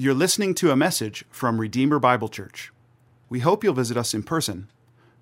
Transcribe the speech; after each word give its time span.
You're 0.00 0.14
listening 0.14 0.54
to 0.54 0.70
a 0.70 0.76
message 0.76 1.24
from 1.28 1.60
Redeemer 1.60 1.98
Bible 1.98 2.28
Church. 2.28 2.72
We 3.28 3.40
hope 3.40 3.64
you'll 3.64 3.74
visit 3.74 3.96
us 3.96 4.14
in 4.14 4.22
person, 4.22 4.70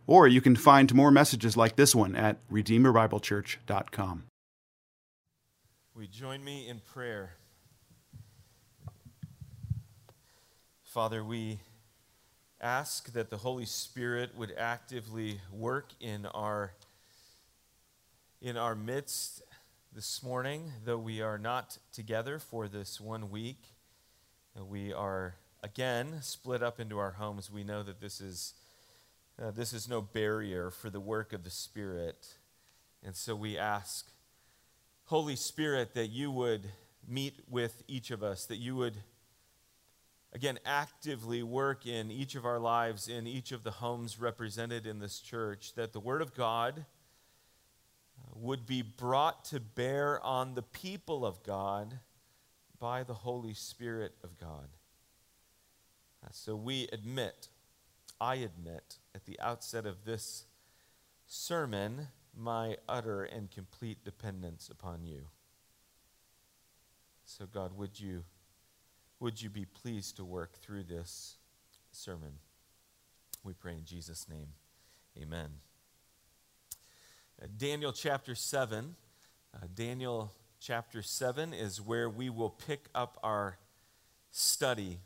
or 0.06 0.28
you 0.28 0.42
can 0.42 0.54
find 0.54 0.94
more 0.94 1.10
messages 1.10 1.56
like 1.56 1.76
this 1.76 1.94
one 1.94 2.14
at 2.14 2.46
redeemerbiblechurch.com. 2.50 4.24
We 5.94 6.06
join 6.08 6.44
me 6.44 6.68
in 6.68 6.80
prayer. 6.80 7.36
Father, 10.82 11.24
we 11.24 11.60
ask 12.60 13.10
that 13.14 13.30
the 13.30 13.38
Holy 13.38 13.64
Spirit 13.64 14.36
would 14.36 14.52
actively 14.58 15.40
work 15.50 15.92
in 16.02 16.26
our 16.26 16.74
in 18.42 18.58
our 18.58 18.74
midst 18.74 19.40
this 19.94 20.22
morning, 20.22 20.70
though 20.84 20.98
we 20.98 21.22
are 21.22 21.38
not 21.38 21.78
together 21.94 22.38
for 22.38 22.68
this 22.68 23.00
one 23.00 23.30
week. 23.30 23.75
We 24.64 24.92
are 24.92 25.34
again 25.62 26.22
split 26.22 26.62
up 26.62 26.80
into 26.80 26.98
our 26.98 27.12
homes. 27.12 27.50
We 27.50 27.62
know 27.62 27.82
that 27.82 28.00
this 28.00 28.20
is 28.20 28.54
uh, 29.40 29.50
this 29.50 29.74
is 29.74 29.86
no 29.86 30.00
barrier 30.00 30.70
for 30.70 30.88
the 30.88 31.00
work 31.00 31.34
of 31.34 31.44
the 31.44 31.50
Spirit. 31.50 32.26
And 33.04 33.14
so 33.14 33.34
we 33.36 33.58
ask, 33.58 34.06
Holy 35.04 35.36
Spirit, 35.36 35.92
that 35.94 36.06
you 36.06 36.30
would 36.30 36.70
meet 37.06 37.40
with 37.48 37.82
each 37.86 38.10
of 38.10 38.22
us, 38.22 38.46
that 38.46 38.56
you 38.56 38.74
would, 38.76 38.96
again, 40.32 40.58
actively 40.64 41.42
work 41.42 41.86
in 41.86 42.10
each 42.10 42.34
of 42.34 42.46
our 42.46 42.58
lives, 42.58 43.08
in 43.08 43.26
each 43.26 43.52
of 43.52 43.62
the 43.62 43.72
homes 43.72 44.18
represented 44.18 44.86
in 44.86 45.00
this 45.00 45.20
church, 45.20 45.74
that 45.74 45.92
the 45.92 46.00
Word 46.00 46.22
of 46.22 46.34
God 46.34 46.86
uh, 48.18 48.30
would 48.34 48.66
be 48.66 48.80
brought 48.80 49.44
to 49.46 49.60
bear 49.60 50.18
on 50.24 50.54
the 50.54 50.62
people 50.62 51.26
of 51.26 51.42
God 51.42 51.98
by 52.78 53.02
the 53.02 53.14
Holy 53.14 53.54
Spirit 53.54 54.14
of 54.22 54.38
God. 54.38 54.68
Uh, 56.24 56.28
so 56.30 56.56
we 56.56 56.88
admit, 56.92 57.48
I 58.20 58.36
admit, 58.36 58.98
at 59.14 59.24
the 59.24 59.38
outset 59.40 59.86
of 59.86 60.04
this 60.04 60.44
sermon, 61.26 62.08
my 62.36 62.76
utter 62.88 63.24
and 63.24 63.50
complete 63.50 64.04
dependence 64.04 64.68
upon 64.70 65.04
you. 65.04 65.28
So, 67.24 67.46
God, 67.46 67.76
would 67.76 67.98
you, 67.98 68.24
would 69.18 69.40
you 69.40 69.50
be 69.50 69.64
pleased 69.64 70.16
to 70.16 70.24
work 70.24 70.58
through 70.58 70.84
this 70.84 71.36
sermon? 71.90 72.32
We 73.42 73.52
pray 73.52 73.74
in 73.74 73.84
Jesus' 73.84 74.28
name. 74.28 74.48
Amen. 75.20 75.48
Uh, 77.42 77.46
Daniel 77.56 77.92
chapter 77.92 78.34
7. 78.34 78.94
Uh, 79.54 79.66
Daniel 79.74 80.32
chapter 80.66 81.00
7 81.00 81.54
is 81.54 81.80
where 81.80 82.10
we 82.10 82.28
will 82.28 82.50
pick 82.50 82.86
up 82.92 83.20
our 83.22 83.56
study. 84.32 84.98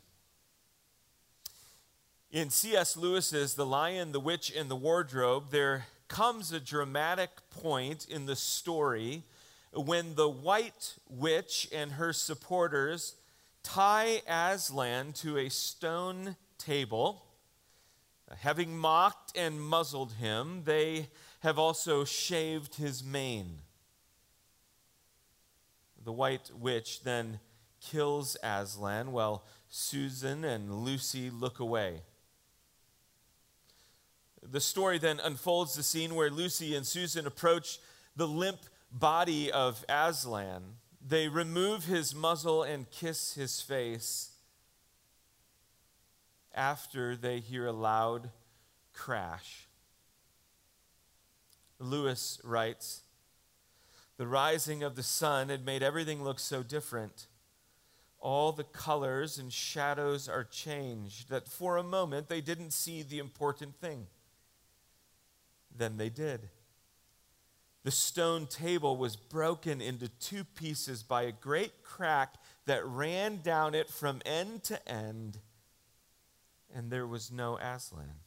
In 2.31 2.49
C.S. 2.49 2.97
Lewis's 2.97 3.53
The 3.53 3.65
Lion, 3.65 4.11
the 4.11 4.19
Witch, 4.19 4.51
and 4.57 4.71
the 4.71 4.75
Wardrobe, 4.75 5.51
there 5.51 5.85
comes 6.07 6.51
a 6.51 6.59
dramatic 6.59 7.29
point 7.51 8.07
in 8.09 8.25
the 8.25 8.35
story 8.35 9.21
when 9.71 10.15
the 10.15 10.27
white 10.27 10.95
witch 11.07 11.69
and 11.71 11.91
her 11.91 12.11
supporters 12.11 13.13
tie 13.61 14.23
Aslan 14.27 15.13
to 15.13 15.37
a 15.37 15.49
stone 15.49 16.37
table. 16.57 17.23
Having 18.39 18.79
mocked 18.79 19.37
and 19.37 19.61
muzzled 19.61 20.13
him, 20.13 20.63
they 20.65 21.09
have 21.41 21.59
also 21.59 22.03
shaved 22.03 22.77
his 22.77 23.03
mane. 23.03 23.59
The 26.11 26.15
white 26.15 26.51
witch 26.53 27.03
then 27.03 27.39
kills 27.79 28.35
Aslan 28.43 29.13
while 29.13 29.45
Susan 29.69 30.43
and 30.43 30.83
Lucy 30.83 31.29
look 31.29 31.59
away. 31.59 32.01
The 34.43 34.59
story 34.59 34.97
then 34.97 35.21
unfolds 35.21 35.73
the 35.73 35.83
scene 35.83 36.13
where 36.15 36.29
Lucy 36.29 36.75
and 36.75 36.85
Susan 36.85 37.25
approach 37.25 37.79
the 38.17 38.27
limp 38.27 38.59
body 38.91 39.53
of 39.53 39.85
Aslan. 39.87 40.63
They 41.01 41.29
remove 41.29 41.85
his 41.85 42.13
muzzle 42.13 42.61
and 42.61 42.91
kiss 42.91 43.35
his 43.35 43.61
face 43.61 44.31
after 46.53 47.15
they 47.15 47.39
hear 47.39 47.67
a 47.67 47.71
loud 47.71 48.31
crash. 48.91 49.69
Lewis 51.79 52.41
writes 52.43 53.03
the 54.21 54.27
rising 54.27 54.83
of 54.83 54.95
the 54.95 55.01
sun 55.01 55.49
had 55.49 55.65
made 55.65 55.81
everything 55.81 56.23
look 56.23 56.37
so 56.37 56.61
different. 56.61 57.25
All 58.19 58.51
the 58.51 58.63
colors 58.63 59.39
and 59.39 59.51
shadows 59.51 60.29
are 60.29 60.43
changed 60.43 61.29
that 61.29 61.47
for 61.47 61.75
a 61.75 61.81
moment 61.81 62.29
they 62.29 62.39
didn't 62.39 62.69
see 62.69 63.01
the 63.01 63.17
important 63.17 63.77
thing. 63.81 64.05
Then 65.75 65.97
they 65.97 66.09
did. 66.09 66.49
The 67.83 67.89
stone 67.89 68.45
table 68.45 68.95
was 68.95 69.15
broken 69.15 69.81
into 69.81 70.07
two 70.07 70.43
pieces 70.43 71.01
by 71.01 71.23
a 71.23 71.31
great 71.31 71.81
crack 71.81 72.35
that 72.67 72.85
ran 72.85 73.41
down 73.41 73.73
it 73.73 73.89
from 73.89 74.21
end 74.23 74.63
to 74.65 74.87
end, 74.87 75.39
and 76.71 76.91
there 76.91 77.07
was 77.07 77.31
no 77.31 77.57
Aslan. 77.57 78.19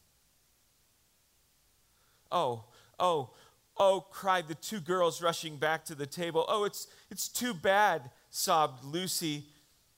Oh, 2.29 2.65
oh, 2.99 3.29
Oh, 3.77 4.05
cried 4.09 4.47
the 4.47 4.55
two 4.55 4.79
girls 4.79 5.21
rushing 5.21 5.57
back 5.57 5.83
to 5.85 5.95
the 5.95 6.05
table. 6.05 6.45
Oh, 6.47 6.63
it's, 6.63 6.87
it's 7.09 7.27
too 7.27 7.53
bad, 7.53 8.09
sobbed 8.29 8.83
Lucy. 8.85 9.43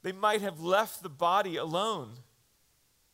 They 0.02 0.12
might 0.12 0.42
have 0.42 0.62
left 0.62 1.04
the 1.04 1.10
body 1.10 1.58
alone. 1.58 2.10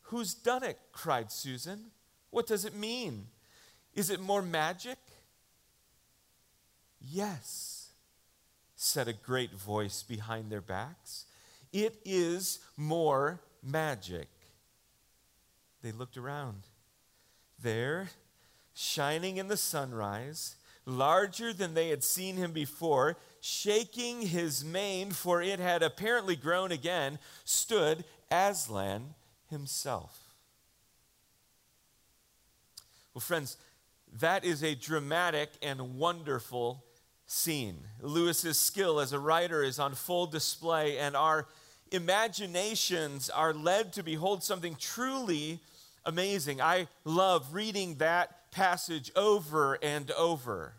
Who's 0.03 0.34
done 0.34 0.63
it? 0.63 0.79
cried 0.91 1.31
Susan. 1.31 1.91
What 2.29 2.47
does 2.47 2.66
it 2.66 2.75
mean? 2.75 3.28
Is 3.94 4.09
it 4.09 4.19
more 4.19 4.41
magic? 4.41 4.97
Yes, 7.00 7.90
said 8.75 9.07
a 9.07 9.13
great 9.13 9.53
voice 9.53 10.03
behind 10.03 10.50
their 10.50 10.62
backs. 10.62 11.25
It 11.72 12.00
is 12.06 12.59
more 12.78 13.41
magic. 13.62 14.29
They 15.81 15.91
looked 15.91 16.16
around. 16.18 16.63
There, 17.62 18.09
shining 18.73 19.38
in 19.38 19.47
the 19.47 19.57
sunrise, 19.57 20.56
larger 20.85 21.53
than 21.53 21.73
they 21.73 21.89
had 21.89 22.03
seen 22.03 22.35
him 22.35 22.51
before, 22.51 23.17
shaking 23.39 24.22
his 24.23 24.63
mane, 24.63 25.11
for 25.11 25.41
it 25.41 25.59
had 25.59 25.84
apparently 25.84 26.35
grown 26.35 26.72
again, 26.72 27.19
stood 27.45 28.03
Aslan 28.31 29.13
himself. 29.50 30.19
Well, 33.13 33.22
friends, 33.22 33.57
that 34.19 34.44
is 34.44 34.63
a 34.63 34.75
dramatic 34.75 35.50
and 35.61 35.97
wonderful 35.97 36.84
scene. 37.28 37.78
Lewis's 38.01 38.59
skill 38.59 39.00
as 39.00 39.13
a 39.13 39.19
writer 39.19 39.63
is 39.63 39.79
on 39.79 39.94
full 39.94 40.25
display, 40.25 40.97
and 40.97 41.16
our 41.16 41.47
imaginations 41.91 43.29
are 43.29 43.53
led 43.53 43.94
to 43.94 44.03
behold 44.03 44.44
something 44.44 44.75
truly 44.79 45.59
amazing. 46.05 46.61
I 46.61 46.88
love 47.05 47.53
reading 47.53 47.95
that 47.95 48.40
passage 48.53 49.12
over 49.16 49.78
and 49.81 50.12
over. 50.12 50.74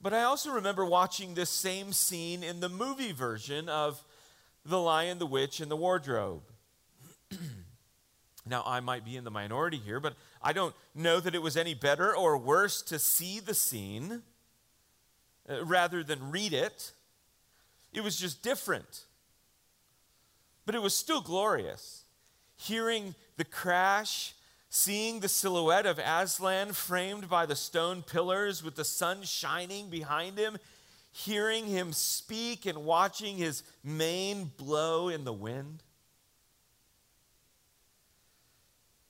But 0.00 0.14
I 0.14 0.22
also 0.22 0.50
remember 0.50 0.84
watching 0.84 1.34
this 1.34 1.50
same 1.50 1.92
scene 1.92 2.42
in 2.42 2.60
the 2.60 2.68
movie 2.68 3.12
version 3.12 3.68
of 3.68 4.02
The 4.64 4.78
Lion, 4.78 5.18
the 5.18 5.26
Witch, 5.26 5.60
and 5.60 5.70
the 5.70 5.76
Wardrobe. 5.76 6.42
now, 8.46 8.62
I 8.64 8.80
might 8.80 9.04
be 9.04 9.16
in 9.16 9.24
the 9.24 9.30
minority 9.30 9.78
here, 9.78 10.00
but 10.00 10.14
I 10.42 10.52
don't 10.52 10.74
know 10.94 11.20
that 11.20 11.34
it 11.34 11.42
was 11.42 11.56
any 11.56 11.74
better 11.74 12.14
or 12.14 12.38
worse 12.38 12.82
to 12.82 12.98
see 12.98 13.40
the 13.40 13.54
scene 13.54 14.22
uh, 15.48 15.64
rather 15.64 16.02
than 16.04 16.30
read 16.30 16.52
it. 16.52 16.92
It 17.92 18.02
was 18.02 18.16
just 18.16 18.42
different. 18.42 19.06
But 20.64 20.74
it 20.74 20.82
was 20.82 20.94
still 20.94 21.20
glorious. 21.20 22.04
Hearing 22.56 23.14
the 23.36 23.44
crash 23.44 24.35
seeing 24.76 25.20
the 25.20 25.28
silhouette 25.28 25.86
of 25.86 25.98
Aslan 25.98 26.70
framed 26.74 27.30
by 27.30 27.46
the 27.46 27.56
stone 27.56 28.02
pillars 28.02 28.62
with 28.62 28.76
the 28.76 28.84
sun 28.84 29.22
shining 29.22 29.88
behind 29.88 30.36
him, 30.38 30.58
hearing 31.10 31.64
him 31.64 31.94
speak 31.94 32.66
and 32.66 32.84
watching 32.84 33.38
his 33.38 33.62
mane 33.82 34.50
blow 34.58 35.08
in 35.08 35.24
the 35.24 35.32
wind. 35.32 35.82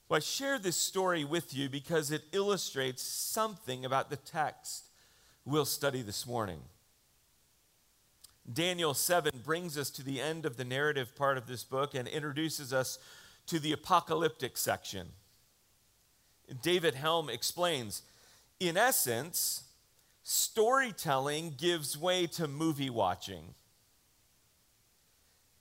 Well, 0.09 0.19
I 0.19 0.21
share 0.21 0.61
this 0.61 0.77
story 0.77 1.25
with 1.25 1.53
you 1.53 1.69
because 1.69 2.13
it 2.13 2.23
illustrates 2.31 3.03
something 3.03 3.85
about 3.85 4.09
the 4.09 4.17
text 4.17 4.85
we'll 5.45 5.65
study 5.65 6.01
this 6.01 6.29
morning. 6.29 6.61
Daniel 8.51 8.95
7 8.95 9.33
brings 9.45 9.77
us 9.77 9.91
to 9.91 10.05
the 10.05 10.21
end 10.21 10.47
of 10.47 10.59
the 10.59 10.65
narrative 10.65 11.17
part 11.17 11.37
of 11.37 11.49
this 11.49 11.65
book 11.65 11.93
and 11.97 12.07
introduces 12.07 12.73
us 12.73 13.01
to 13.49 13.59
the 13.59 13.73
apocalyptic 13.73 14.57
section. 14.57 15.09
David 16.63 16.95
Helm 16.95 17.29
explains 17.29 18.03
in 18.59 18.77
essence, 18.77 19.65
storytelling 20.23 21.55
gives 21.57 21.99
way 21.99 22.27
to 22.27 22.49
movie 22.49 22.91
watching. 22.91 23.55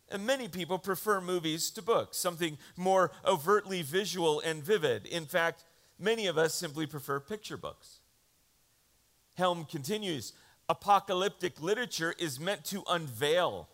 And 0.10 0.26
many 0.26 0.48
people 0.48 0.78
prefer 0.78 1.20
movies 1.20 1.72
to 1.72 1.82
books, 1.82 2.18
something 2.18 2.58
more 2.78 3.12
overtly 3.26 3.82
visual 3.82 4.40
and 4.40 4.64
vivid. 4.64 5.06
In 5.08 5.26
fact, 5.26 5.66
many 6.00 6.28
of 6.28 6.38
us 6.38 6.54
simply 6.54 6.86
prefer 6.86 7.20
picture 7.20 7.58
books. 7.58 8.00
Helm 9.36 9.66
continues 9.66 10.34
apocalyptic 10.70 11.62
literature 11.62 12.16
is 12.18 12.40
meant 12.40 12.64
to 12.66 12.84
unveil, 12.90 13.68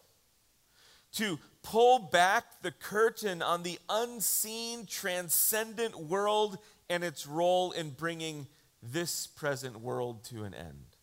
to 1.14 1.40
pull 1.64 2.00
back 2.00 2.62
the 2.62 2.72
curtain 2.72 3.42
on 3.42 3.64
the 3.64 3.80
unseen, 3.90 4.86
transcendent 4.86 5.98
world 5.98 6.58
and 6.92 7.06
its 7.06 7.26
role 7.26 7.72
in 7.72 7.92
bringing 7.92 8.48
this 8.84 9.26
present 9.26 9.80
world 9.80 10.26
to 10.26 10.44
an 10.44 10.54
end. 10.54 10.98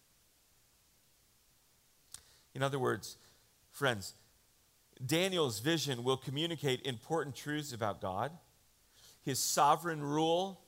In 2.55 2.63
other 2.63 2.79
words, 2.79 3.17
friends, 3.71 4.13
Daniel's 5.05 5.61
vision 5.61 6.05
will 6.05 6.19
communicate 6.19 6.85
important 6.85 7.35
truths 7.35 7.73
about 7.73 8.03
God, 8.03 8.33
his 9.25 9.39
sovereign 9.39 10.03
rule, 10.03 10.61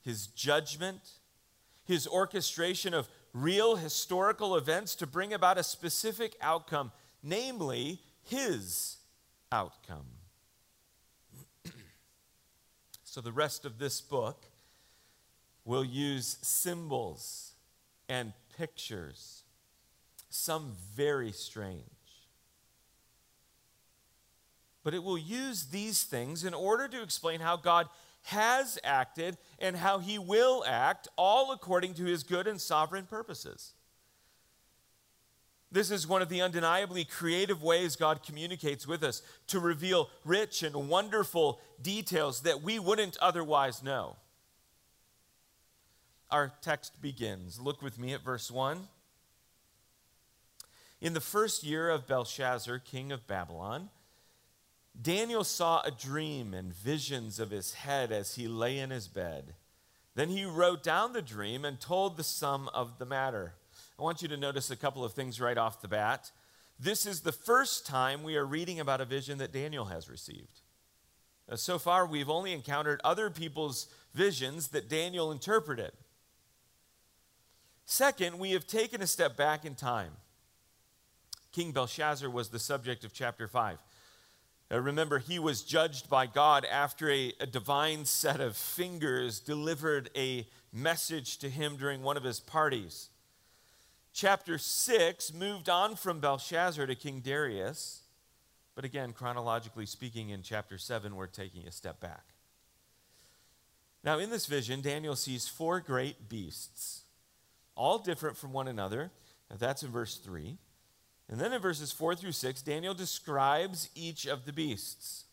his 0.00 0.28
judgment, 0.28 1.10
his 1.84 2.06
orchestration 2.06 2.94
of 2.94 3.10
real 3.34 3.76
historical 3.76 4.56
events 4.56 4.94
to 4.94 5.06
bring 5.06 5.34
about 5.34 5.58
a 5.58 5.62
specific 5.62 6.36
outcome, 6.40 6.90
namely 7.22 8.00
his 8.22 8.96
outcome. 9.50 10.21
So 13.12 13.20
the 13.20 13.30
rest 13.30 13.66
of 13.66 13.78
this 13.78 14.00
book 14.00 14.46
will 15.66 15.84
use 15.84 16.38
symbols 16.40 17.52
and 18.08 18.32
pictures, 18.56 19.42
some 20.30 20.72
very 20.96 21.30
strange. 21.30 21.82
But 24.82 24.94
it 24.94 25.02
will 25.02 25.18
use 25.18 25.64
these 25.64 26.04
things 26.04 26.42
in 26.42 26.54
order 26.54 26.88
to 26.88 27.02
explain 27.02 27.40
how 27.40 27.58
God 27.58 27.86
has 28.22 28.78
acted 28.82 29.36
and 29.58 29.76
how 29.76 29.98
he 29.98 30.18
will 30.18 30.64
act, 30.66 31.06
all 31.18 31.52
according 31.52 31.92
to 31.96 32.04
his 32.04 32.22
good 32.22 32.46
and 32.46 32.58
sovereign 32.58 33.04
purposes. 33.04 33.74
This 35.72 35.90
is 35.90 36.06
one 36.06 36.20
of 36.20 36.28
the 36.28 36.42
undeniably 36.42 37.04
creative 37.04 37.62
ways 37.62 37.96
God 37.96 38.22
communicates 38.22 38.86
with 38.86 39.02
us 39.02 39.22
to 39.46 39.58
reveal 39.58 40.10
rich 40.22 40.62
and 40.62 40.90
wonderful 40.90 41.60
details 41.80 42.42
that 42.42 42.62
we 42.62 42.78
wouldn't 42.78 43.16
otherwise 43.22 43.82
know. 43.82 44.16
Our 46.30 46.52
text 46.60 47.00
begins. 47.00 47.58
Look 47.58 47.80
with 47.80 47.98
me 47.98 48.12
at 48.12 48.22
verse 48.22 48.50
1. 48.50 48.86
In 51.00 51.14
the 51.14 51.20
first 51.20 51.64
year 51.64 51.88
of 51.88 52.06
Belshazzar, 52.06 52.78
king 52.78 53.10
of 53.10 53.26
Babylon, 53.26 53.88
Daniel 55.00 55.42
saw 55.42 55.80
a 55.80 55.90
dream 55.90 56.52
and 56.52 56.72
visions 56.72 57.40
of 57.40 57.50
his 57.50 57.72
head 57.72 58.12
as 58.12 58.34
he 58.34 58.46
lay 58.46 58.78
in 58.78 58.90
his 58.90 59.08
bed. 59.08 59.54
Then 60.14 60.28
he 60.28 60.44
wrote 60.44 60.82
down 60.82 61.14
the 61.14 61.22
dream 61.22 61.64
and 61.64 61.80
told 61.80 62.16
the 62.16 62.24
sum 62.24 62.68
of 62.74 62.98
the 62.98 63.06
matter. 63.06 63.54
I 64.02 64.04
want 64.04 64.20
you 64.20 64.26
to 64.28 64.36
notice 64.36 64.68
a 64.72 64.76
couple 64.76 65.04
of 65.04 65.12
things 65.12 65.40
right 65.40 65.56
off 65.56 65.80
the 65.80 65.86
bat. 65.86 66.32
This 66.76 67.06
is 67.06 67.20
the 67.20 67.30
first 67.30 67.86
time 67.86 68.24
we 68.24 68.36
are 68.36 68.44
reading 68.44 68.80
about 68.80 69.00
a 69.00 69.04
vision 69.04 69.38
that 69.38 69.52
Daniel 69.52 69.84
has 69.84 70.08
received. 70.08 70.60
Now, 71.48 71.54
so 71.54 71.78
far, 71.78 72.04
we've 72.04 72.28
only 72.28 72.52
encountered 72.52 73.00
other 73.04 73.30
people's 73.30 73.86
visions 74.12 74.70
that 74.70 74.88
Daniel 74.88 75.30
interpreted. 75.30 75.92
Second, 77.84 78.40
we 78.40 78.50
have 78.50 78.66
taken 78.66 79.02
a 79.02 79.06
step 79.06 79.36
back 79.36 79.64
in 79.64 79.76
time. 79.76 80.10
King 81.52 81.70
Belshazzar 81.70 82.28
was 82.28 82.48
the 82.48 82.58
subject 82.58 83.04
of 83.04 83.12
chapter 83.12 83.46
5. 83.46 83.78
Uh, 84.72 84.80
remember, 84.80 85.20
he 85.20 85.38
was 85.38 85.62
judged 85.62 86.10
by 86.10 86.26
God 86.26 86.64
after 86.64 87.08
a, 87.08 87.34
a 87.38 87.46
divine 87.46 88.04
set 88.04 88.40
of 88.40 88.56
fingers 88.56 89.38
delivered 89.38 90.10
a 90.16 90.48
message 90.72 91.38
to 91.38 91.48
him 91.48 91.76
during 91.76 92.02
one 92.02 92.16
of 92.16 92.24
his 92.24 92.40
parties. 92.40 93.10
Chapter 94.12 94.58
6 94.58 95.32
moved 95.32 95.70
on 95.70 95.96
from 95.96 96.20
Belshazzar 96.20 96.86
to 96.86 96.94
King 96.94 97.20
Darius. 97.20 98.02
But 98.74 98.84
again, 98.84 99.12
chronologically 99.12 99.86
speaking, 99.86 100.30
in 100.30 100.42
chapter 100.42 100.76
7, 100.78 101.16
we're 101.16 101.26
taking 101.26 101.66
a 101.66 101.72
step 101.72 101.98
back. 102.00 102.24
Now, 104.04 104.18
in 104.18 104.30
this 104.30 104.46
vision, 104.46 104.80
Daniel 104.80 105.16
sees 105.16 105.48
four 105.48 105.80
great 105.80 106.28
beasts, 106.28 107.02
all 107.74 107.98
different 107.98 108.36
from 108.36 108.52
one 108.52 108.68
another. 108.68 109.10
That's 109.58 109.82
in 109.82 109.90
verse 109.90 110.16
3. 110.16 110.56
And 111.28 111.40
then 111.40 111.52
in 111.52 111.60
verses 111.60 111.92
4 111.92 112.14
through 112.14 112.32
6, 112.32 112.62
Daniel 112.62 112.94
describes 112.94 113.88
each 113.94 114.26
of 114.26 114.44
the 114.44 114.52
beasts. 114.52 115.24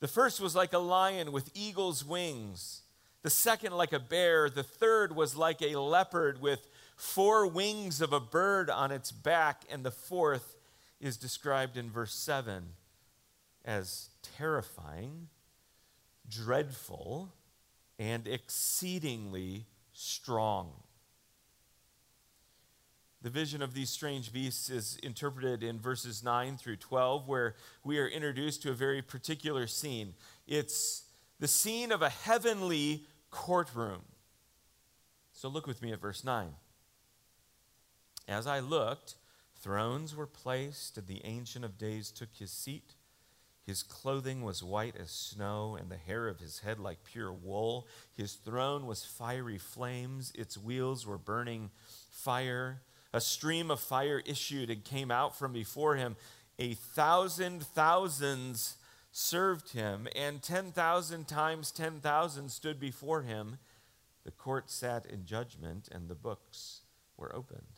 The 0.00 0.08
first 0.08 0.40
was 0.40 0.54
like 0.54 0.72
a 0.72 0.78
lion 0.78 1.32
with 1.32 1.50
eagle's 1.54 2.04
wings, 2.04 2.82
the 3.24 3.30
second, 3.30 3.72
like 3.72 3.94
a 3.94 3.98
bear, 3.98 4.50
the 4.50 4.62
third 4.62 5.16
was 5.16 5.34
like 5.34 5.62
a 5.62 5.80
leopard 5.80 6.42
with 6.42 6.68
four 6.96 7.46
wings 7.46 8.00
of 8.00 8.12
a 8.12 8.20
bird 8.20 8.70
on 8.70 8.90
its 8.90 9.12
back, 9.12 9.62
and 9.70 9.84
the 9.84 9.90
fourth 9.90 10.56
is 11.00 11.16
described 11.16 11.76
in 11.76 11.90
verse 11.90 12.14
7 12.14 12.64
as 13.64 14.10
terrifying, 14.36 15.28
dreadful, 16.28 17.32
and 17.98 18.26
exceedingly 18.26 19.66
strong. 19.92 20.72
The 23.22 23.30
vision 23.30 23.62
of 23.62 23.72
these 23.72 23.88
strange 23.88 24.34
beasts 24.34 24.68
is 24.68 24.98
interpreted 25.02 25.62
in 25.62 25.80
verses 25.80 26.22
9 26.22 26.58
through 26.58 26.76
12, 26.76 27.26
where 27.26 27.54
we 27.82 27.98
are 27.98 28.06
introduced 28.06 28.62
to 28.62 28.70
a 28.70 28.74
very 28.74 29.00
particular 29.00 29.66
scene. 29.66 30.12
It's 30.46 31.04
the 31.40 31.48
scene 31.48 31.90
of 31.90 32.02
a 32.02 32.10
heavenly 32.10 33.06
courtroom. 33.30 34.02
So 35.32 35.48
look 35.48 35.66
with 35.66 35.80
me 35.80 35.90
at 35.92 36.00
verse 36.00 36.22
9. 36.22 36.48
As 38.26 38.46
I 38.46 38.60
looked, 38.60 39.16
thrones 39.60 40.16
were 40.16 40.26
placed, 40.26 40.96
and 40.98 41.06
the 41.06 41.24
Ancient 41.24 41.64
of 41.64 41.78
Days 41.78 42.10
took 42.10 42.34
his 42.36 42.50
seat. 42.50 42.94
His 43.66 43.82
clothing 43.82 44.42
was 44.42 44.62
white 44.62 44.96
as 44.96 45.10
snow, 45.10 45.76
and 45.78 45.90
the 45.90 45.96
hair 45.96 46.28
of 46.28 46.38
his 46.38 46.60
head 46.60 46.78
like 46.78 47.04
pure 47.04 47.32
wool. 47.32 47.86
His 48.16 48.34
throne 48.34 48.86
was 48.86 49.04
fiery 49.04 49.58
flames, 49.58 50.32
its 50.34 50.58
wheels 50.58 51.06
were 51.06 51.18
burning 51.18 51.70
fire. 52.10 52.82
A 53.12 53.20
stream 53.20 53.70
of 53.70 53.80
fire 53.80 54.22
issued 54.26 54.70
and 54.70 54.84
came 54.84 55.10
out 55.10 55.36
from 55.36 55.52
before 55.52 55.96
him. 55.96 56.16
A 56.58 56.74
thousand 56.74 57.62
thousands 57.62 58.76
served 59.12 59.70
him, 59.70 60.08
and 60.14 60.42
10,000 60.42 61.28
times 61.28 61.70
10,000 61.70 62.50
stood 62.50 62.80
before 62.80 63.22
him. 63.22 63.58
The 64.24 64.30
court 64.30 64.70
sat 64.70 65.06
in 65.06 65.24
judgment, 65.24 65.88
and 65.90 66.08
the 66.08 66.14
books 66.14 66.80
were 67.16 67.34
opened. 67.34 67.73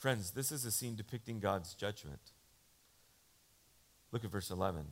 Friends, 0.00 0.30
this 0.30 0.50
is 0.50 0.64
a 0.64 0.70
scene 0.70 0.96
depicting 0.96 1.40
God's 1.40 1.74
judgment. 1.74 2.32
Look 4.12 4.24
at 4.24 4.30
verse 4.30 4.50
11. 4.50 4.86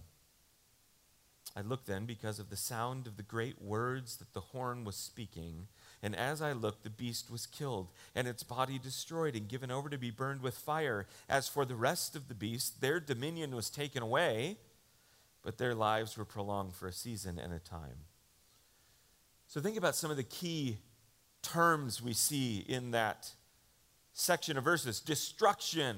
I 1.57 1.63
looked 1.63 1.87
then 1.87 2.05
because 2.05 2.39
of 2.39 2.51
the 2.51 2.59
sound 2.59 3.07
of 3.07 3.17
the 3.17 3.23
great 3.23 3.63
words 3.63 4.17
that 4.17 4.35
the 4.35 4.41
horn 4.41 4.85
was 4.85 4.97
speaking. 4.97 5.69
And 6.03 6.15
as 6.15 6.43
I 6.43 6.53
looked, 6.53 6.85
the 6.85 6.91
beast 6.91 7.31
was 7.31 7.47
killed, 7.47 7.89
and 8.15 8.29
its 8.29 8.43
body 8.43 8.79
destroyed 8.79 9.35
and 9.35 9.49
given 9.49 9.71
over 9.71 9.89
to 9.89 9.97
be 9.97 10.11
burned 10.11 10.43
with 10.43 10.55
fire. 10.55 11.07
As 11.27 11.49
for 11.49 11.65
the 11.65 11.75
rest 11.75 12.15
of 12.15 12.29
the 12.29 12.35
beasts, 12.35 12.69
their 12.69 13.01
dominion 13.01 13.57
was 13.57 13.71
taken 13.71 14.03
away, 14.03 14.59
but 15.43 15.57
their 15.57 15.75
lives 15.75 16.19
were 16.19 16.27
prolonged 16.27 16.75
for 16.75 16.87
a 16.87 16.93
season 16.93 17.39
and 17.39 17.55
a 17.55 17.59
time. 17.59 18.05
So 19.47 19.63
think 19.63 19.79
about 19.79 19.97
some 19.97 20.11
of 20.11 20.19
the 20.19 20.23
key 20.23 20.77
terms 21.41 22.03
we 22.03 22.13
see 22.13 22.59
in 22.69 22.91
that 22.91 23.31
section 24.19 24.59
of 24.59 24.65
verses 24.65 25.01
destruction, 25.01 25.97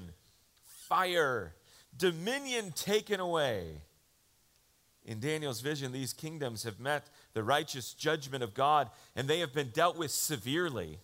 fire, 0.63 1.53
dominion 1.97 2.71
taken 2.71 3.19
away. 3.19 3.81
In 5.03 5.19
Daniel's 5.19 5.61
vision, 5.61 5.91
these 5.91 6.13
kingdoms 6.13 6.63
have 6.63 6.79
met 6.79 7.07
the 7.33 7.43
righteous 7.43 7.93
judgment 7.93 8.43
of 8.43 8.53
God 8.53 8.89
and 9.15 9.27
they 9.27 9.39
have 9.39 9.53
been 9.53 9.69
dealt 9.69 9.97
with 9.97 10.11
severely. 10.11 10.99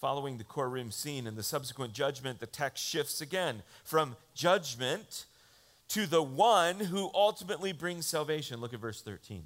Following 0.00 0.38
the 0.38 0.44
courtroom 0.44 0.90
scene 0.90 1.26
and 1.26 1.36
the 1.36 1.42
subsequent 1.42 1.92
judgment, 1.92 2.40
the 2.40 2.46
text 2.46 2.82
shifts 2.82 3.20
again 3.20 3.62
from 3.84 4.16
judgment 4.34 5.26
to 5.88 6.06
the 6.06 6.22
one 6.22 6.76
who 6.80 7.10
ultimately 7.12 7.72
brings 7.72 8.06
salvation. 8.06 8.62
Look 8.62 8.72
at 8.72 8.80
verse 8.80 9.02
13. 9.02 9.44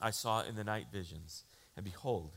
I 0.00 0.10
saw 0.10 0.42
in 0.42 0.54
the 0.54 0.62
night 0.62 0.86
visions, 0.92 1.42
and 1.76 1.84
behold, 1.84 2.36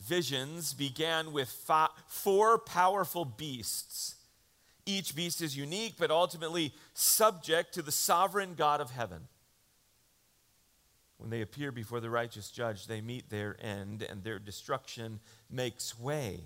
visions 0.00 0.72
began 0.74 1.32
with 1.32 1.50
four 2.08 2.58
powerful 2.58 3.24
beasts. 3.24 4.16
Each 4.86 5.14
beast 5.14 5.42
is 5.42 5.56
unique, 5.56 5.94
but 5.98 6.10
ultimately 6.10 6.74
subject 6.94 7.74
to 7.74 7.82
the 7.82 7.92
sovereign 7.92 8.54
God 8.54 8.80
of 8.80 8.90
heaven. 8.90 9.28
When 11.18 11.28
they 11.28 11.42
appear 11.42 11.70
before 11.70 12.00
the 12.00 12.08
righteous 12.08 12.50
judge, 12.50 12.86
they 12.86 13.02
meet 13.02 13.28
their 13.28 13.56
end, 13.60 14.02
and 14.02 14.24
their 14.24 14.38
destruction 14.38 15.20
makes 15.50 15.98
way 15.98 16.40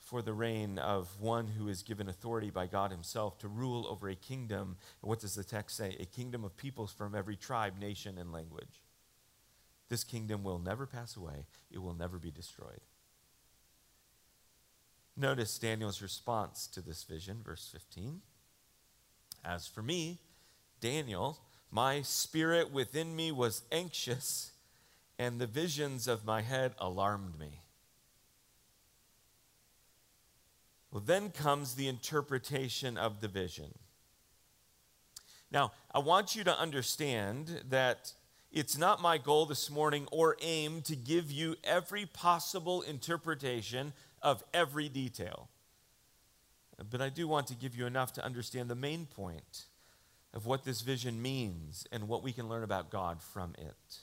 for 0.00 0.20
the 0.20 0.32
reign 0.32 0.78
of 0.78 1.08
one 1.20 1.46
who 1.46 1.68
is 1.68 1.82
given 1.82 2.08
authority 2.08 2.50
by 2.50 2.66
God 2.66 2.90
Himself 2.90 3.38
to 3.38 3.48
rule 3.48 3.86
over 3.88 4.08
a 4.08 4.16
kingdom. 4.16 4.76
What 5.00 5.20
does 5.20 5.36
the 5.36 5.44
text 5.44 5.76
say? 5.76 5.96
A 6.00 6.04
kingdom 6.04 6.44
of 6.44 6.56
peoples 6.56 6.92
from 6.92 7.14
every 7.14 7.36
tribe, 7.36 7.78
nation, 7.78 8.18
and 8.18 8.32
language. 8.32 8.81
This 9.92 10.04
kingdom 10.04 10.42
will 10.42 10.58
never 10.58 10.86
pass 10.86 11.18
away, 11.18 11.44
it 11.70 11.76
will 11.76 11.92
never 11.92 12.16
be 12.16 12.30
destroyed. 12.30 12.80
Notice 15.18 15.58
Daniel's 15.58 16.00
response 16.00 16.66
to 16.68 16.80
this 16.80 17.02
vision, 17.04 17.42
verse 17.44 17.68
15. 17.70 18.22
As 19.44 19.66
for 19.66 19.82
me, 19.82 20.18
Daniel, 20.80 21.40
my 21.70 22.00
spirit 22.00 22.72
within 22.72 23.14
me 23.14 23.32
was 23.32 23.64
anxious, 23.70 24.52
and 25.18 25.38
the 25.38 25.46
visions 25.46 26.08
of 26.08 26.24
my 26.24 26.40
head 26.40 26.72
alarmed 26.78 27.38
me. 27.38 27.60
Well, 30.90 31.02
then 31.04 31.28
comes 31.28 31.74
the 31.74 31.88
interpretation 31.88 32.96
of 32.96 33.20
the 33.20 33.28
vision. 33.28 33.74
Now, 35.50 35.72
I 35.94 35.98
want 35.98 36.34
you 36.34 36.44
to 36.44 36.58
understand 36.58 37.64
that 37.68 38.14
it's 38.52 38.76
not 38.76 39.00
my 39.00 39.16
goal 39.16 39.46
this 39.46 39.70
morning 39.70 40.06
or 40.12 40.36
aim 40.42 40.82
to 40.82 40.94
give 40.94 41.30
you 41.30 41.56
every 41.64 42.04
possible 42.04 42.82
interpretation 42.82 43.94
of 44.20 44.44
every 44.52 44.88
detail. 44.88 45.48
But 46.90 47.00
I 47.00 47.08
do 47.08 47.26
want 47.26 47.46
to 47.48 47.54
give 47.54 47.74
you 47.74 47.86
enough 47.86 48.12
to 48.14 48.24
understand 48.24 48.68
the 48.68 48.74
main 48.74 49.06
point 49.06 49.64
of 50.34 50.46
what 50.46 50.64
this 50.64 50.82
vision 50.82 51.20
means 51.20 51.86
and 51.92 52.08
what 52.08 52.22
we 52.22 52.32
can 52.32 52.48
learn 52.48 52.62
about 52.62 52.90
God 52.90 53.22
from 53.22 53.54
it. 53.58 53.98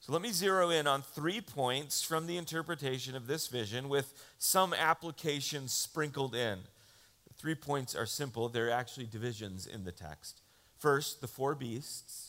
So 0.00 0.12
let 0.12 0.22
me 0.22 0.30
zero 0.30 0.70
in 0.70 0.86
on 0.86 1.02
three 1.02 1.40
points 1.40 2.02
from 2.02 2.26
the 2.26 2.36
interpretation 2.36 3.16
of 3.16 3.26
this 3.26 3.48
vision 3.48 3.88
with 3.88 4.14
some 4.38 4.72
applications 4.72 5.72
sprinkled 5.72 6.34
in. 6.34 6.58
The 7.26 7.34
three 7.34 7.56
points 7.56 7.94
are 7.94 8.06
simple, 8.06 8.48
they're 8.48 8.70
actually 8.70 9.06
divisions 9.06 9.66
in 9.66 9.84
the 9.84 9.92
text. 9.92 10.42
First, 10.78 11.20
the 11.20 11.28
four 11.28 11.54
beasts. 11.54 12.25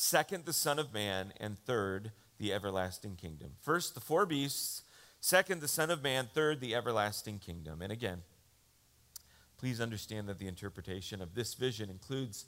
Second, 0.00 0.46
the 0.46 0.52
Son 0.52 0.78
of 0.78 0.94
Man. 0.94 1.32
And 1.38 1.58
third, 1.58 2.12
the 2.38 2.52
everlasting 2.52 3.16
kingdom. 3.16 3.52
First, 3.60 3.94
the 3.94 4.00
four 4.00 4.26
beasts. 4.26 4.82
Second, 5.20 5.60
the 5.60 5.68
Son 5.68 5.90
of 5.90 6.02
Man. 6.02 6.28
Third, 6.32 6.60
the 6.60 6.74
everlasting 6.74 7.38
kingdom. 7.38 7.82
And 7.82 7.92
again, 7.92 8.22
Please 9.60 9.78
understand 9.78 10.26
that 10.26 10.38
the 10.38 10.48
interpretation 10.48 11.20
of 11.20 11.34
this 11.34 11.52
vision 11.52 11.90
includes 11.90 12.46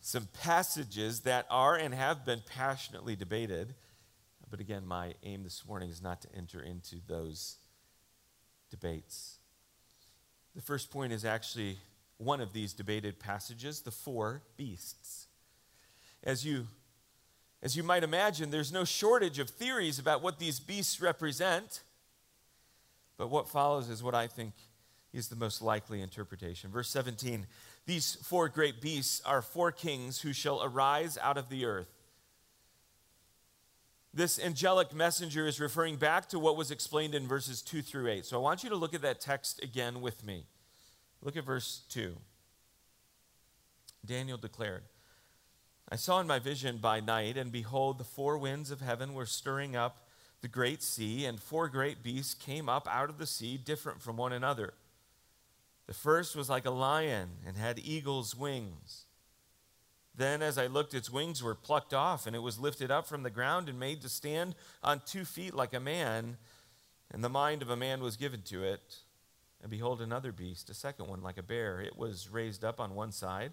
some 0.00 0.26
passages 0.42 1.20
that 1.20 1.44
are 1.50 1.76
and 1.76 1.92
have 1.92 2.24
been 2.24 2.40
passionately 2.46 3.14
debated. 3.14 3.74
But 4.50 4.58
again, 4.58 4.86
my 4.86 5.12
aim 5.22 5.42
this 5.42 5.66
morning 5.68 5.90
is 5.90 6.00
not 6.00 6.22
to 6.22 6.28
enter 6.34 6.62
into 6.62 6.96
those 7.06 7.58
debates. 8.70 9.36
The 10.56 10.62
first 10.62 10.90
point 10.90 11.12
is 11.12 11.26
actually 11.26 11.76
one 12.16 12.40
of 12.40 12.54
these 12.54 12.72
debated 12.72 13.18
passages 13.20 13.82
the 13.82 13.90
four 13.90 14.40
beasts. 14.56 15.26
As 16.22 16.44
you, 16.44 16.66
as 17.62 17.76
you 17.76 17.82
might 17.82 18.04
imagine, 18.04 18.50
there's 18.50 18.72
no 18.72 18.84
shortage 18.84 19.38
of 19.38 19.48
theories 19.50 19.98
about 19.98 20.22
what 20.22 20.38
these 20.38 20.60
beasts 20.60 21.00
represent. 21.00 21.82
But 23.16 23.28
what 23.28 23.48
follows 23.48 23.88
is 23.88 24.02
what 24.02 24.14
I 24.14 24.26
think 24.26 24.54
is 25.12 25.28
the 25.28 25.36
most 25.36 25.60
likely 25.60 26.00
interpretation. 26.00 26.70
Verse 26.70 26.88
17 26.90 27.46
These 27.86 28.16
four 28.22 28.48
great 28.48 28.80
beasts 28.80 29.20
are 29.24 29.42
four 29.42 29.72
kings 29.72 30.20
who 30.20 30.32
shall 30.32 30.62
arise 30.62 31.18
out 31.20 31.36
of 31.36 31.48
the 31.48 31.64
earth. 31.64 31.88
This 34.12 34.40
angelic 34.40 34.92
messenger 34.92 35.46
is 35.46 35.60
referring 35.60 35.96
back 35.96 36.28
to 36.30 36.38
what 36.38 36.56
was 36.56 36.70
explained 36.70 37.14
in 37.14 37.28
verses 37.28 37.62
2 37.62 37.80
through 37.80 38.08
8. 38.08 38.26
So 38.26 38.36
I 38.36 38.40
want 38.40 38.64
you 38.64 38.70
to 38.70 38.76
look 38.76 38.92
at 38.92 39.02
that 39.02 39.20
text 39.20 39.62
again 39.62 40.00
with 40.00 40.24
me. 40.24 40.46
Look 41.22 41.36
at 41.36 41.44
verse 41.44 41.82
2. 41.90 42.16
Daniel 44.04 44.38
declared, 44.38 44.82
I 45.90 45.96
saw 45.96 46.20
in 46.20 46.26
my 46.26 46.38
vision 46.38 46.78
by 46.78 47.00
night, 47.00 47.36
and 47.36 47.50
behold, 47.50 47.98
the 47.98 48.04
four 48.04 48.38
winds 48.38 48.70
of 48.70 48.80
heaven 48.80 49.12
were 49.12 49.26
stirring 49.26 49.74
up 49.74 50.06
the 50.40 50.48
great 50.48 50.82
sea, 50.82 51.26
and 51.26 51.40
four 51.40 51.68
great 51.68 52.02
beasts 52.02 52.32
came 52.32 52.68
up 52.68 52.86
out 52.88 53.10
of 53.10 53.18
the 53.18 53.26
sea, 53.26 53.56
different 53.56 54.00
from 54.00 54.16
one 54.16 54.32
another. 54.32 54.74
The 55.86 55.94
first 55.94 56.36
was 56.36 56.48
like 56.48 56.64
a 56.64 56.70
lion 56.70 57.30
and 57.44 57.56
had 57.56 57.80
eagle's 57.80 58.36
wings. 58.36 59.06
Then, 60.14 60.42
as 60.42 60.58
I 60.58 60.66
looked, 60.68 60.94
its 60.94 61.10
wings 61.10 61.42
were 61.42 61.54
plucked 61.54 61.92
off, 61.92 62.26
and 62.26 62.36
it 62.36 62.40
was 62.40 62.58
lifted 62.58 62.90
up 62.90 63.06
from 63.06 63.24
the 63.24 63.30
ground 63.30 63.68
and 63.68 63.80
made 63.80 64.00
to 64.02 64.08
stand 64.08 64.54
on 64.84 65.02
two 65.04 65.24
feet 65.24 65.54
like 65.54 65.74
a 65.74 65.80
man, 65.80 66.36
and 67.10 67.24
the 67.24 67.28
mind 67.28 67.62
of 67.62 67.70
a 67.70 67.76
man 67.76 68.00
was 68.00 68.16
given 68.16 68.42
to 68.42 68.62
it. 68.62 68.98
And 69.60 69.70
behold, 69.70 70.00
another 70.00 70.30
beast, 70.30 70.70
a 70.70 70.74
second 70.74 71.08
one 71.08 71.22
like 71.22 71.38
a 71.38 71.42
bear. 71.42 71.80
It 71.80 71.96
was 71.96 72.28
raised 72.28 72.64
up 72.64 72.80
on 72.80 72.94
one 72.94 73.12
side. 73.12 73.52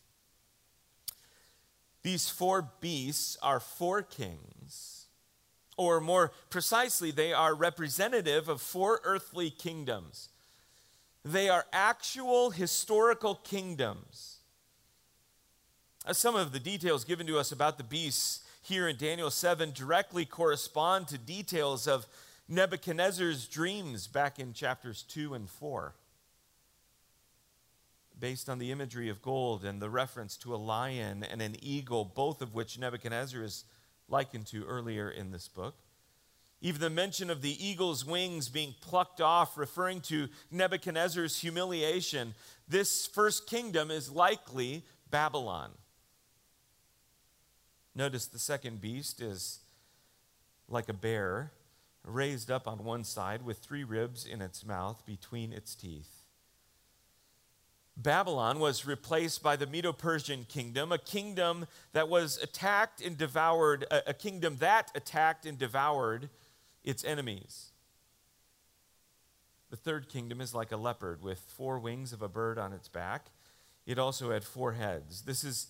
These 2.03 2.29
four 2.29 2.71
beasts 2.79 3.37
are 3.41 3.59
four 3.59 4.01
kings, 4.01 5.05
or 5.77 6.01
more 6.01 6.31
precisely, 6.49 7.11
they 7.11 7.31
are 7.33 7.53
representative 7.53 8.49
of 8.49 8.61
four 8.61 9.01
earthly 9.03 9.49
kingdoms. 9.49 10.29
They 11.23 11.49
are 11.49 11.65
actual 11.71 12.49
historical 12.49 13.35
kingdoms. 13.35 14.37
Some 16.11 16.35
of 16.35 16.51
the 16.51 16.59
details 16.59 17.03
given 17.03 17.27
to 17.27 17.37
us 17.37 17.51
about 17.51 17.77
the 17.77 17.83
beasts 17.83 18.41
here 18.63 18.87
in 18.87 18.97
Daniel 18.97 19.29
7 19.29 19.71
directly 19.71 20.25
correspond 20.25 21.07
to 21.09 21.17
details 21.17 21.87
of 21.87 22.07
Nebuchadnezzar's 22.47 23.47
dreams 23.47 24.07
back 24.07 24.39
in 24.39 24.53
chapters 24.53 25.03
2 25.03 25.35
and 25.35 25.49
4. 25.49 25.93
Based 28.21 28.47
on 28.49 28.59
the 28.59 28.71
imagery 28.71 29.09
of 29.09 29.23
gold 29.23 29.65
and 29.65 29.81
the 29.81 29.89
reference 29.89 30.37
to 30.37 30.53
a 30.53 30.55
lion 30.55 31.23
and 31.23 31.41
an 31.41 31.55
eagle, 31.59 32.05
both 32.05 32.43
of 32.43 32.53
which 32.53 32.77
Nebuchadnezzar 32.77 33.41
is 33.43 33.65
likened 34.07 34.45
to 34.47 34.63
earlier 34.65 35.09
in 35.09 35.31
this 35.31 35.47
book. 35.47 35.73
Even 36.61 36.81
the 36.81 36.91
mention 36.91 37.31
of 37.31 37.41
the 37.41 37.67
eagle's 37.67 38.05
wings 38.05 38.47
being 38.47 38.75
plucked 38.79 39.21
off, 39.21 39.57
referring 39.57 40.01
to 40.01 40.29
Nebuchadnezzar's 40.51 41.39
humiliation. 41.39 42.35
This 42.67 43.07
first 43.07 43.47
kingdom 43.47 43.89
is 43.89 44.11
likely 44.11 44.85
Babylon. 45.09 45.71
Notice 47.95 48.27
the 48.27 48.37
second 48.37 48.81
beast 48.81 49.19
is 49.19 49.61
like 50.69 50.89
a 50.89 50.93
bear, 50.93 51.53
raised 52.05 52.51
up 52.51 52.67
on 52.67 52.83
one 52.83 53.03
side 53.03 53.43
with 53.43 53.57
three 53.57 53.83
ribs 53.83 54.27
in 54.27 54.43
its 54.43 54.63
mouth 54.63 55.03
between 55.07 55.51
its 55.51 55.73
teeth. 55.73 56.20
Babylon 58.01 58.59
was 58.59 58.85
replaced 58.85 59.43
by 59.43 59.55
the 59.55 59.67
Medo 59.67 59.93
Persian 59.93 60.45
kingdom, 60.45 60.91
a 60.91 60.97
kingdom 60.97 61.67
that 61.93 62.09
was 62.09 62.39
attacked 62.41 63.01
and 63.01 63.17
devoured, 63.17 63.85
a, 63.91 64.13
kingdom 64.13 64.57
that 64.57 64.91
attacked 64.95 65.45
and 65.45 65.57
devoured 65.57 66.29
its 66.83 67.03
enemies. 67.03 67.71
The 69.69 69.77
third 69.77 70.09
kingdom 70.09 70.41
is 70.41 70.53
like 70.53 70.71
a 70.71 70.77
leopard 70.77 71.21
with 71.21 71.39
four 71.39 71.79
wings 71.79 72.11
of 72.13 72.21
a 72.21 72.27
bird 72.27 72.57
on 72.57 72.73
its 72.73 72.87
back. 72.87 73.27
It 73.85 73.99
also 73.99 74.31
had 74.31 74.43
four 74.43 74.73
heads. 74.73 75.23
This 75.23 75.43
is 75.43 75.67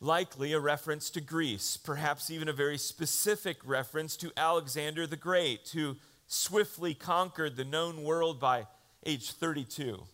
likely 0.00 0.52
a 0.52 0.60
reference 0.60 1.08
to 1.10 1.20
Greece, 1.20 1.76
perhaps 1.76 2.30
even 2.30 2.48
a 2.48 2.52
very 2.52 2.78
specific 2.78 3.58
reference 3.64 4.16
to 4.18 4.32
Alexander 4.36 5.06
the 5.06 5.16
Great, 5.16 5.70
who 5.74 5.96
swiftly 6.26 6.94
conquered 6.94 7.56
the 7.56 7.64
known 7.64 8.02
world 8.02 8.40
by 8.40 8.66
age 9.06 9.32
32. 9.32 10.04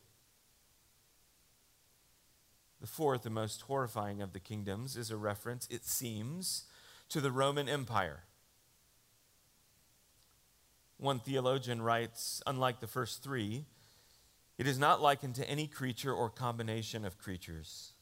The 2.81 2.87
fourth 2.87 3.27
and 3.27 3.35
most 3.35 3.63
horrifying 3.63 4.23
of 4.23 4.33
the 4.33 4.41
kingdoms 4.41 4.97
is 4.97 5.11
a 5.11 5.17
reference, 5.17 5.69
it 5.71 5.85
seems, 5.85 6.65
to 7.11 7.21
the 7.21 7.31
Roman 7.31 7.69
Empire. 7.69 8.25
One 10.97 11.21
theologian 11.21 11.83
writes 11.83 12.43
Unlike 12.47 12.81
the 12.81 12.87
first 12.87 13.23
three, 13.23 13.65
it 14.59 14.67
is 14.67 14.79
not 14.79 15.03
likened 15.03 15.35
to 15.37 15.49
any 15.49 15.67
creature 15.67 16.13
or 16.13 16.31
combination 16.31 17.05
of 17.05 17.19
creatures. 17.19 17.93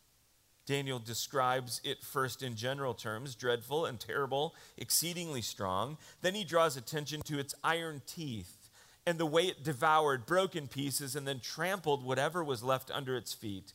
Daniel 0.66 0.98
describes 0.98 1.80
it 1.82 2.02
first 2.02 2.42
in 2.42 2.54
general 2.54 2.92
terms 2.92 3.34
dreadful 3.34 3.86
and 3.86 3.98
terrible, 3.98 4.54
exceedingly 4.76 5.40
strong. 5.40 5.96
Then 6.20 6.34
he 6.34 6.44
draws 6.44 6.76
attention 6.76 7.22
to 7.22 7.38
its 7.38 7.54
iron 7.64 8.02
teeth 8.06 8.68
and 9.06 9.18
the 9.18 9.24
way 9.24 9.44
it 9.44 9.64
devoured, 9.64 10.26
broke 10.26 10.54
in 10.54 10.68
pieces, 10.68 11.16
and 11.16 11.26
then 11.26 11.40
trampled 11.40 12.04
whatever 12.04 12.44
was 12.44 12.62
left 12.62 12.90
under 12.90 13.16
its 13.16 13.32
feet. 13.32 13.72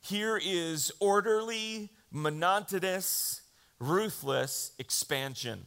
Here 0.00 0.40
is 0.42 0.92
orderly, 1.00 1.90
monotonous, 2.10 3.42
ruthless 3.78 4.72
expansion. 4.78 5.66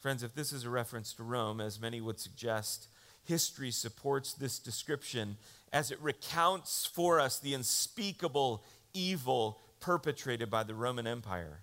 Friends, 0.00 0.22
if 0.22 0.34
this 0.34 0.52
is 0.52 0.64
a 0.64 0.70
reference 0.70 1.12
to 1.14 1.22
Rome, 1.22 1.60
as 1.60 1.80
many 1.80 2.00
would 2.00 2.20
suggest, 2.20 2.88
history 3.24 3.70
supports 3.70 4.32
this 4.32 4.58
description 4.58 5.36
as 5.72 5.90
it 5.90 6.00
recounts 6.00 6.86
for 6.86 7.20
us 7.20 7.38
the 7.38 7.54
unspeakable 7.54 8.62
evil 8.94 9.60
perpetrated 9.80 10.48
by 10.50 10.62
the 10.62 10.74
Roman 10.74 11.06
Empire. 11.06 11.60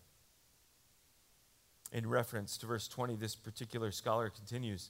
In 1.92 2.10
reference 2.10 2.58
to 2.58 2.66
verse 2.66 2.88
20, 2.88 3.16
this 3.16 3.36
particular 3.36 3.92
scholar 3.92 4.30
continues 4.30 4.90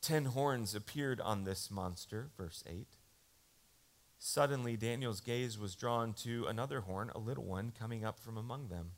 Ten 0.00 0.26
horns 0.26 0.74
appeared 0.74 1.20
on 1.20 1.44
this 1.44 1.70
monster, 1.70 2.30
verse 2.38 2.64
8. 2.66 2.86
Suddenly, 4.22 4.76
Daniel's 4.76 5.22
gaze 5.22 5.58
was 5.58 5.74
drawn 5.74 6.12
to 6.12 6.46
another 6.46 6.82
horn, 6.82 7.10
a 7.14 7.18
little 7.18 7.44
one, 7.44 7.72
coming 7.76 8.04
up 8.04 8.20
from 8.20 8.36
among 8.36 8.68
them. 8.68 8.90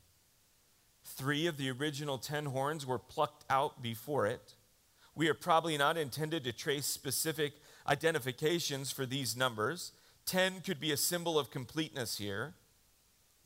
Three 1.04 1.46
of 1.46 1.56
the 1.56 1.70
original 1.70 2.18
ten 2.18 2.46
horns 2.46 2.84
were 2.84 2.98
plucked 2.98 3.44
out 3.48 3.80
before 3.80 4.26
it. 4.26 4.54
We 5.14 5.28
are 5.28 5.34
probably 5.34 5.78
not 5.78 5.96
intended 5.96 6.42
to 6.42 6.52
trace 6.52 6.86
specific 6.86 7.52
identifications 7.86 8.90
for 8.90 9.06
these 9.06 9.36
numbers. 9.36 9.92
Ten 10.26 10.60
could 10.60 10.80
be 10.80 10.90
a 10.90 10.96
symbol 10.96 11.38
of 11.38 11.52
completeness 11.52 12.18
here. 12.18 12.54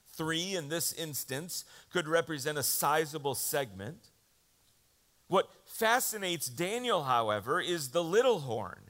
Three, 0.08 0.56
in 0.56 0.70
this 0.70 0.94
instance, 0.94 1.66
could 1.92 2.08
represent 2.08 2.56
a 2.56 2.62
sizable 2.62 3.34
segment. 3.34 4.08
What 5.28 5.50
fascinates 5.66 6.48
Daniel, 6.48 7.04
however, 7.04 7.60
is 7.60 7.88
the 7.90 8.02
little 8.02 8.40
horn. 8.40 8.85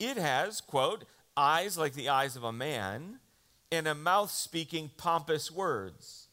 It 0.00 0.16
has, 0.16 0.62
quote, 0.62 1.04
eyes 1.36 1.76
like 1.78 1.92
the 1.92 2.08
eyes 2.08 2.34
of 2.34 2.42
a 2.42 2.52
man, 2.52 3.20
and 3.70 3.86
a 3.86 3.94
mouth 3.94 4.32
speaking 4.32 4.90
pompous 4.96 5.50
words. 5.50 6.26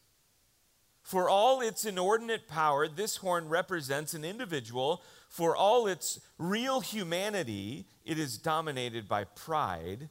For 1.02 1.28
all 1.28 1.60
its 1.60 1.84
inordinate 1.84 2.48
power, 2.48 2.88
this 2.88 3.18
horn 3.18 3.48
represents 3.48 4.14
an 4.14 4.24
individual. 4.24 5.02
For 5.28 5.54
all 5.54 5.86
its 5.86 6.18
real 6.38 6.80
humanity, 6.80 7.86
it 8.04 8.18
is 8.18 8.38
dominated 8.38 9.06
by 9.06 9.24
pride 9.24 10.08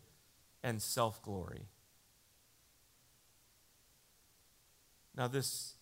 and 0.63 0.81
self 0.81 1.21
glory. 1.21 1.65
Now, 5.15 5.27
this 5.27 5.73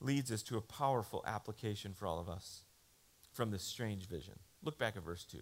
leads 0.00 0.30
us 0.30 0.42
to 0.42 0.58
a 0.58 0.62
powerful 0.62 1.24
application 1.26 1.94
for 1.94 2.06
all 2.06 2.20
of 2.20 2.28
us 2.28 2.62
from 3.32 3.50
this 3.50 3.62
strange 3.62 4.06
vision. 4.06 4.38
Look 4.62 4.78
back 4.78 4.96
at 4.96 5.02
verse 5.02 5.24
2. 5.24 5.38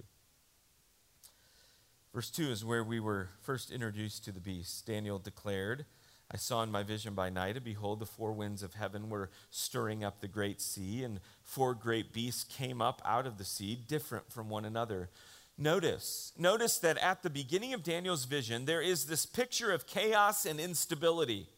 Verse 2.12 2.31
2 2.31 2.51
is 2.51 2.64
where 2.64 2.83
we 2.83 2.99
were 2.99 3.29
first 3.40 3.70
introduced 3.70 4.25
to 4.25 4.33
the 4.33 4.40
beast. 4.40 4.85
Daniel 4.85 5.20
declared, 5.20 5.85
I 6.29 6.37
saw 6.37 6.62
in 6.62 6.70
my 6.70 6.83
vision 6.83 7.14
by 7.14 7.31
night, 7.31 7.55
and 7.55 7.64
behold, 7.64 8.01
the 8.01 8.07
four 8.07 8.33
winds 8.33 8.64
of 8.64 8.75
heaven 8.75 9.09
were 9.09 9.31
stirring 9.51 10.03
up 10.03 10.20
the 10.20 10.29
great 10.29 10.61
sea, 10.61 11.05
and 11.05 11.20
four 11.42 11.73
great 11.73 12.12
beasts 12.12 12.42
came 12.42 12.83
up 12.83 13.01
out 13.05 13.27
of 13.27 13.38
the 13.38 13.44
sea, 13.44 13.77
different 13.77 14.33
from 14.33 14.49
one 14.49 14.64
another. 14.64 15.09
Notice, 15.57 16.33
notice 16.37 16.79
that 16.79 16.99
at 16.99 17.23
the 17.23 17.31
beginning 17.31 17.75
of 17.75 17.85
Daniel's 17.85 18.25
vision, 18.25 18.64
there 18.64 18.83
is 18.83 19.05
this 19.05 19.25
picture 19.25 19.70
of 19.70 19.87
chaos 19.87 20.46
and 20.46 20.59
instability. 20.59 21.49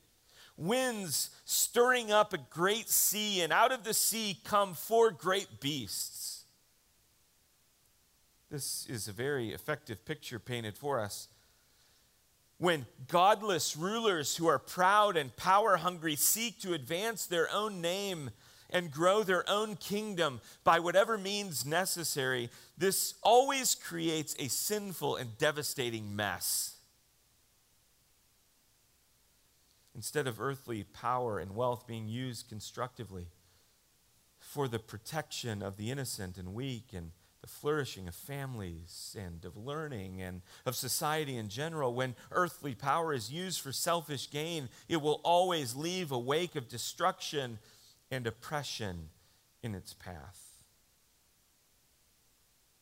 Winds 0.59 1.31
stirring 1.47 2.11
up 2.11 2.35
a 2.35 2.39
great 2.39 2.91
sea, 2.91 3.41
and 3.41 3.55
out 3.55 3.73
of 3.73 3.85
the 3.85 3.95
sea 3.95 4.39
come 4.45 4.75
four 4.75 5.11
great 5.11 5.61
beasts. 5.61 6.22
This 8.53 8.87
is 8.87 9.09
a 9.09 9.13
very 9.13 9.55
effective 9.55 10.05
picture 10.05 10.39
painted 10.39 10.77
for 10.77 11.01
us. 11.01 11.29
When 12.59 12.85
godless 13.09 13.79
rulers 13.79 14.37
who 14.37 14.47
are 14.47 14.59
proud 14.59 15.17
and 15.17 15.35
power 15.37 15.79
hungry 15.79 16.17
seek 16.17 16.61
to 16.61 16.75
advance 16.75 17.25
their 17.25 17.51
own 17.51 17.81
name 17.81 18.29
and 18.69 18.93
grow 18.93 19.23
their 19.23 19.49
own 19.49 19.77
kingdom 19.77 20.43
by 20.65 20.81
whatever 20.81 21.17
means 21.17 21.65
necessary, 21.65 22.51
this 22.77 23.15
always 23.23 23.75
creates 23.75 24.37
a 24.39 24.49
sinful 24.49 25.17
and 25.17 25.39
devastating 25.39 26.15
mess. 26.15 26.77
Instead 29.95 30.27
of 30.27 30.43
earthly 30.43 30.85
power 30.85 31.39
and 31.39 31.57
wealth 31.57 31.87
being 31.87 32.07
used 32.07 32.51
constructively 32.51 33.29
for 34.39 34.69
the 34.69 34.79
protection 34.79 35.63
of 35.63 35.79
the 35.79 35.91
innocent 35.91 36.37
and 36.37 36.53
weak 36.53 36.89
and 36.93 37.13
the 37.43 37.49
flourishing 37.49 38.07
of 38.09 38.15
families 38.15 39.17
and 39.19 39.45
of 39.45 39.57
learning 39.57 40.23
and 40.23 40.43
of 40.65 40.77
society 40.77 41.37
in 41.37 41.49
general, 41.49 41.93
when 41.93 42.15
earthly 42.31 42.75
power 42.75 43.13
is 43.13 43.33
used 43.33 43.61
for 43.61 43.73
selfish 43.73 44.31
gain, 44.31 44.69
it 44.89 45.03
will 45.03 45.21
always 45.25 45.75
leave 45.75 46.13
a 46.13 46.19
wake 46.19 46.55
of 46.55 46.69
destruction 46.69 47.59
and 48.11 48.27
oppression 48.27 49.09
in 49.63 49.75
its 49.75 49.93
path. 49.93 50.53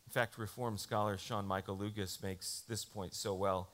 In 0.07 0.13
fact, 0.13 0.39
Reform 0.39 0.77
scholar 0.77 1.17
Sean 1.17 1.47
Michael 1.47 1.77
Lucas 1.77 2.23
makes 2.23 2.63
this 2.69 2.85
point 2.85 3.15
so 3.15 3.33
well. 3.33 3.71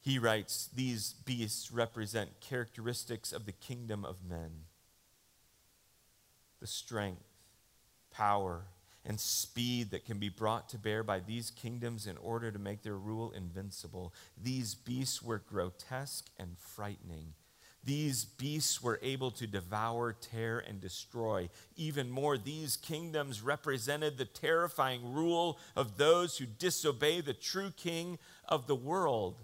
He 0.00 0.18
writes 0.18 0.70
These 0.74 1.12
beasts 1.24 1.70
represent 1.70 2.40
characteristics 2.40 3.32
of 3.32 3.44
the 3.44 3.52
kingdom 3.52 4.04
of 4.04 4.16
men 4.26 4.64
the 6.60 6.66
strength, 6.66 7.24
power, 8.10 8.64
and 9.04 9.18
speed 9.18 9.90
that 9.90 10.04
can 10.04 10.18
be 10.18 10.28
brought 10.28 10.68
to 10.68 10.78
bear 10.78 11.02
by 11.02 11.20
these 11.20 11.50
kingdoms 11.50 12.06
in 12.06 12.16
order 12.18 12.50
to 12.50 12.58
make 12.58 12.82
their 12.82 12.96
rule 12.96 13.32
invincible. 13.32 14.12
These 14.40 14.74
beasts 14.74 15.22
were 15.22 15.38
grotesque 15.38 16.28
and 16.38 16.58
frightening. 16.58 17.34
These 17.82 18.26
beasts 18.26 18.82
were 18.82 19.00
able 19.02 19.30
to 19.32 19.46
devour, 19.46 20.12
tear, 20.12 20.58
and 20.58 20.80
destroy. 20.80 21.48
Even 21.76 22.10
more, 22.10 22.36
these 22.36 22.76
kingdoms 22.76 23.40
represented 23.40 24.18
the 24.18 24.26
terrifying 24.26 25.14
rule 25.14 25.58
of 25.74 25.96
those 25.96 26.36
who 26.36 26.44
disobey 26.44 27.22
the 27.22 27.32
true 27.32 27.72
king 27.74 28.18
of 28.46 28.66
the 28.66 28.76
world. 28.76 29.36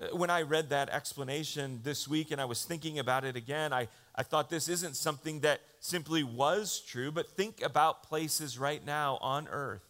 Uh, 0.00 0.16
when 0.16 0.30
I 0.30 0.42
read 0.42 0.70
that 0.70 0.88
explanation 0.90 1.80
this 1.82 2.06
week 2.06 2.30
and 2.30 2.40
I 2.40 2.44
was 2.44 2.64
thinking 2.64 2.98
about 2.98 3.24
it 3.24 3.36
again, 3.36 3.72
I, 3.72 3.88
I 4.14 4.22
thought 4.22 4.50
this 4.50 4.68
isn't 4.68 4.96
something 4.96 5.40
that 5.40 5.60
simply 5.80 6.22
was 6.22 6.80
true, 6.80 7.10
but 7.10 7.28
think 7.30 7.62
about 7.62 8.02
places 8.02 8.58
right 8.58 8.84
now 8.84 9.18
on 9.20 9.48
earth 9.48 9.82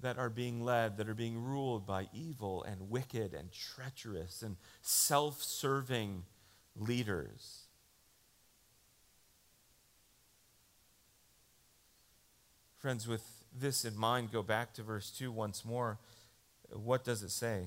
that 0.00 0.18
are 0.18 0.30
being 0.30 0.64
led, 0.64 0.96
that 0.96 1.08
are 1.08 1.14
being 1.14 1.42
ruled 1.42 1.86
by 1.86 2.08
evil 2.12 2.62
and 2.62 2.90
wicked 2.90 3.34
and 3.34 3.50
treacherous 3.52 4.42
and 4.42 4.56
self 4.80 5.42
serving 5.42 6.24
leaders. 6.76 7.64
Friends, 12.78 13.06
with 13.06 13.44
this 13.54 13.84
in 13.84 13.94
mind, 13.94 14.32
go 14.32 14.42
back 14.42 14.72
to 14.74 14.82
verse 14.82 15.10
2 15.10 15.30
once 15.30 15.66
more. 15.66 15.98
What 16.72 17.04
does 17.04 17.22
it 17.22 17.30
say? 17.30 17.66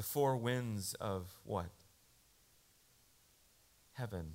The 0.00 0.04
four 0.04 0.34
winds 0.34 0.94
of 0.94 1.36
what? 1.44 1.68
Heaven. 3.92 4.32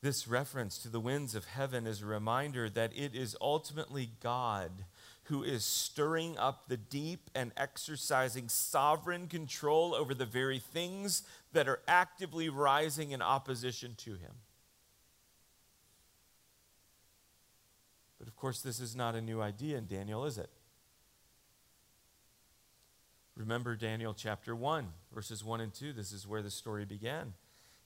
This 0.00 0.26
reference 0.26 0.78
to 0.78 0.88
the 0.88 0.98
winds 0.98 1.34
of 1.34 1.44
heaven 1.44 1.86
is 1.86 2.00
a 2.00 2.06
reminder 2.06 2.70
that 2.70 2.96
it 2.96 3.14
is 3.14 3.36
ultimately 3.38 4.12
God 4.22 4.70
who 5.24 5.42
is 5.42 5.62
stirring 5.62 6.38
up 6.38 6.68
the 6.68 6.78
deep 6.78 7.28
and 7.34 7.52
exercising 7.54 8.48
sovereign 8.48 9.26
control 9.26 9.94
over 9.94 10.14
the 10.14 10.24
very 10.24 10.58
things 10.58 11.22
that 11.52 11.68
are 11.68 11.80
actively 11.86 12.48
rising 12.48 13.10
in 13.10 13.20
opposition 13.20 13.94
to 13.98 14.12
him. 14.12 14.36
But 18.18 18.26
of 18.26 18.36
course, 18.36 18.62
this 18.62 18.80
is 18.80 18.96
not 18.96 19.14
a 19.14 19.20
new 19.20 19.42
idea 19.42 19.76
in 19.76 19.84
Daniel, 19.84 20.24
is 20.24 20.38
it? 20.38 20.48
Remember 23.38 23.76
Daniel 23.76 24.14
chapter 24.14 24.56
1, 24.56 24.88
verses 25.14 25.44
1 25.44 25.60
and 25.60 25.72
2. 25.72 25.92
This 25.92 26.10
is 26.10 26.26
where 26.26 26.42
the 26.42 26.50
story 26.50 26.84
began. 26.84 27.34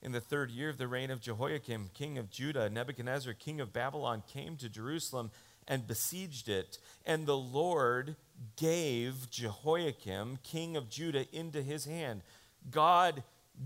In 0.00 0.12
the 0.12 0.20
third 0.20 0.50
year 0.50 0.70
of 0.70 0.78
the 0.78 0.88
reign 0.88 1.10
of 1.10 1.20
Jehoiakim, 1.20 1.90
king 1.92 2.16
of 2.16 2.30
Judah, 2.30 2.70
Nebuchadnezzar, 2.70 3.34
king 3.34 3.60
of 3.60 3.70
Babylon, 3.70 4.22
came 4.26 4.56
to 4.56 4.70
Jerusalem 4.70 5.30
and 5.68 5.86
besieged 5.86 6.48
it. 6.48 6.78
And 7.04 7.26
the 7.26 7.36
Lord 7.36 8.16
gave 8.56 9.30
Jehoiakim, 9.30 10.38
king 10.42 10.74
of 10.74 10.88
Judah, 10.88 11.26
into 11.36 11.60
his 11.60 11.84
hand. 11.84 12.22
God 12.70 13.22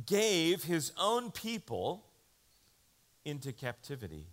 gave 0.07 0.64
his 0.64 0.90
own 1.01 1.31
people 1.31 2.05
into 3.25 3.53
captivity. 3.53 4.27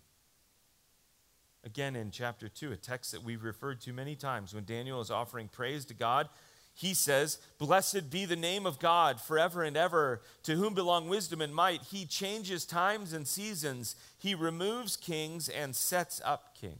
Again, 1.63 1.95
in 1.95 2.09
chapter 2.09 2.49
2, 2.49 2.71
a 2.71 2.77
text 2.77 3.11
that 3.11 3.23
we've 3.23 3.43
referred 3.43 3.79
to 3.81 3.93
many 3.93 4.15
times, 4.15 4.55
when 4.55 4.65
Daniel 4.65 5.01
is 5.01 5.11
offering 5.11 5.49
praise 5.49 5.85
to 5.85 5.93
God 5.93 6.29
he 6.73 6.93
says, 6.93 7.37
Blessed 7.59 8.09
be 8.09 8.25
the 8.25 8.35
name 8.35 8.65
of 8.65 8.79
God 8.79 9.21
forever 9.21 9.63
and 9.63 9.77
ever, 9.77 10.21
to 10.43 10.55
whom 10.55 10.73
belong 10.73 11.07
wisdom 11.07 11.39
and 11.41 11.53
might. 11.53 11.83
He 11.83 12.05
changes 12.05 12.65
times 12.65 13.13
and 13.13 13.27
seasons, 13.27 13.95
he 14.17 14.33
removes 14.33 14.97
kings 14.97 15.49
and 15.49 15.75
sets 15.75 16.21
up 16.25 16.57
kings. 16.59 16.77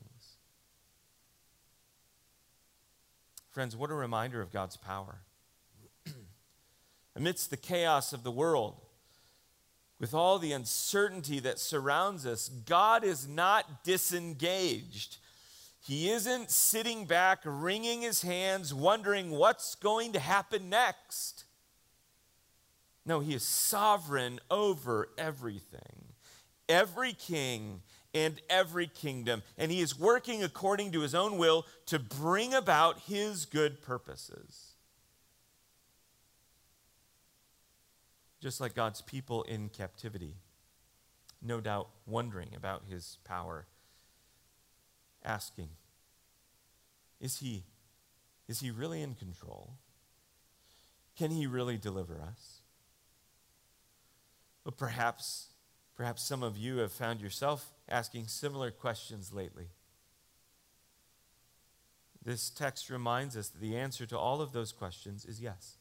Friends, 3.51 3.75
what 3.75 3.91
a 3.91 3.95
reminder 3.95 4.41
of 4.41 4.51
God's 4.51 4.77
power. 4.77 5.17
Amidst 7.15 7.51
the 7.51 7.57
chaos 7.57 8.11
of 8.11 8.23
the 8.23 8.31
world, 8.31 8.81
with 9.99 10.15
all 10.15 10.39
the 10.39 10.53
uncertainty 10.53 11.39
that 11.39 11.59
surrounds 11.59 12.25
us, 12.25 12.49
God 12.49 13.03
is 13.03 13.27
not 13.27 13.83
disengaged. 13.83 15.17
He 15.85 16.09
isn't 16.09 16.49
sitting 16.49 17.03
back, 17.03 17.41
wringing 17.43 18.03
his 18.03 18.21
hands, 18.21 18.73
wondering 18.73 19.31
what's 19.31 19.75
going 19.75 20.13
to 20.13 20.19
happen 20.19 20.69
next. 20.69 21.43
No, 23.05 23.19
he 23.19 23.33
is 23.33 23.43
sovereign 23.43 24.39
over 24.49 25.09
everything, 25.17 26.05
every 26.69 27.11
king 27.11 27.81
and 28.13 28.39
every 28.49 28.87
kingdom. 28.87 29.43
And 29.57 29.73
he 29.73 29.81
is 29.81 29.99
working 29.99 30.41
according 30.41 30.93
to 30.93 31.01
his 31.01 31.13
own 31.13 31.37
will 31.37 31.65
to 31.87 31.99
bring 31.99 32.53
about 32.53 32.99
his 32.99 33.43
good 33.43 33.81
purposes. 33.81 34.75
Just 38.39 38.61
like 38.61 38.73
God's 38.73 39.01
people 39.01 39.43
in 39.43 39.67
captivity, 39.67 40.35
no 41.41 41.59
doubt 41.59 41.89
wondering 42.05 42.51
about 42.55 42.83
his 42.89 43.17
power 43.25 43.65
asking, 45.23 45.69
is 47.19 47.37
he, 47.37 47.63
is 48.47 48.59
he 48.59 48.71
really 48.71 49.01
in 49.01 49.15
control? 49.15 49.75
Can 51.17 51.31
he 51.31 51.47
really 51.47 51.77
deliver 51.77 52.21
us? 52.21 52.61
But 54.63 54.77
perhaps, 54.77 55.47
perhaps 55.95 56.23
some 56.23 56.43
of 56.43 56.57
you 56.57 56.77
have 56.77 56.91
found 56.91 57.21
yourself 57.21 57.71
asking 57.89 58.27
similar 58.27 58.71
questions 58.71 59.33
lately. 59.33 59.67
This 62.23 62.49
text 62.49 62.89
reminds 62.89 63.35
us 63.35 63.49
that 63.49 63.59
the 63.61 63.75
answer 63.75 64.05
to 64.05 64.17
all 64.17 64.41
of 64.41 64.53
those 64.53 64.71
questions 64.71 65.25
is 65.25 65.41
yes. 65.41 65.77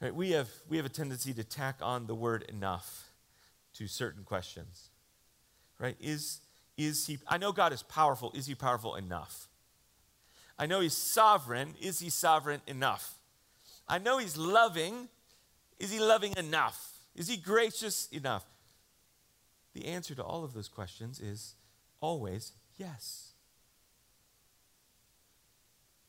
Right, 0.00 0.14
we, 0.14 0.32
have, 0.32 0.50
we 0.68 0.76
have 0.76 0.84
a 0.84 0.90
tendency 0.90 1.32
to 1.32 1.44
tack 1.44 1.76
on 1.80 2.06
the 2.06 2.14
word 2.14 2.44
enough 2.48 3.10
to 3.74 3.86
certain 3.86 4.22
questions. 4.22 4.90
Right? 5.78 5.96
Is, 5.98 6.40
is 6.76 7.06
he, 7.06 7.18
I 7.28 7.38
know 7.38 7.52
God 7.52 7.72
is 7.72 7.82
powerful. 7.82 8.32
Is 8.34 8.46
he 8.46 8.54
powerful 8.54 8.96
enough? 8.96 9.48
I 10.58 10.66
know 10.66 10.80
he's 10.80 10.96
sovereign. 10.96 11.74
Is 11.80 12.00
he 12.00 12.10
sovereign 12.10 12.60
enough? 12.66 13.14
I 13.88 13.98
know 13.98 14.18
he's 14.18 14.36
loving. 14.36 15.08
Is 15.78 15.90
he 15.90 16.00
loving 16.00 16.34
enough? 16.36 16.92
Is 17.14 17.28
he 17.28 17.36
gracious 17.36 18.08
enough? 18.12 18.44
The 19.74 19.86
answer 19.86 20.14
to 20.14 20.22
all 20.22 20.44
of 20.44 20.52
those 20.52 20.68
questions 20.68 21.20
is 21.20 21.54
always 22.00 22.52
yes. 22.76 23.32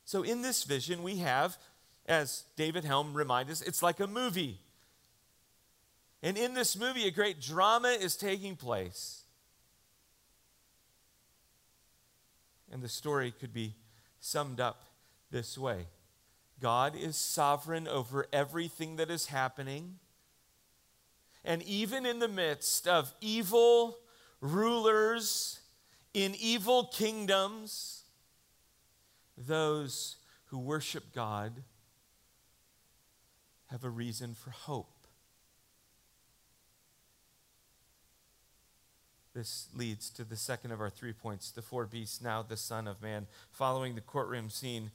So, 0.05 0.21
in 0.21 0.43
this 0.43 0.63
vision, 0.63 1.01
we 1.01 1.17
have, 1.17 1.57
as 2.05 2.43
David 2.55 2.85
Helm 2.85 3.15
reminds 3.15 3.51
us, 3.51 3.61
it's 3.61 3.81
like 3.81 3.99
a 3.99 4.07
movie. 4.07 4.59
And 6.21 6.37
in 6.37 6.53
this 6.53 6.77
movie, 6.77 7.07
a 7.07 7.11
great 7.11 7.41
drama 7.41 7.89
is 7.89 8.15
taking 8.15 8.55
place. 8.55 9.24
And 12.71 12.81
the 12.81 12.89
story 12.89 13.31
could 13.31 13.53
be 13.53 13.75
summed 14.19 14.59
up 14.59 14.85
this 15.31 15.57
way 15.57 15.87
God 16.59 16.95
is 16.95 17.15
sovereign 17.15 17.87
over 17.87 18.27
everything 18.31 18.95
that 18.95 19.09
is 19.09 19.27
happening. 19.27 19.99
And 21.43 21.61
even 21.63 22.05
in 22.05 22.19
the 22.19 22.27
midst 22.27 22.87
of 22.87 23.13
evil 23.21 23.97
rulers 24.41 25.59
in 26.13 26.33
evil 26.39 26.85
kingdoms, 26.85 28.03
those 29.37 30.15
who 30.45 30.57
worship 30.57 31.13
God 31.13 31.61
have 33.67 33.83
a 33.83 33.89
reason 33.89 34.33
for 34.33 34.51
hope. 34.51 34.94
This 39.35 39.67
leads 39.75 40.09
to 40.11 40.23
the 40.23 40.37
second 40.37 40.71
of 40.71 40.79
our 40.79 40.89
three 40.89 41.11
points 41.11 41.51
the 41.51 41.61
four 41.61 41.85
beasts, 41.85 42.21
now 42.21 42.41
the 42.41 42.55
Son 42.55 42.87
of 42.87 43.01
Man. 43.01 43.27
Following 43.51 43.93
the 43.93 44.01
courtroom 44.01 44.49
scene, 44.49 44.91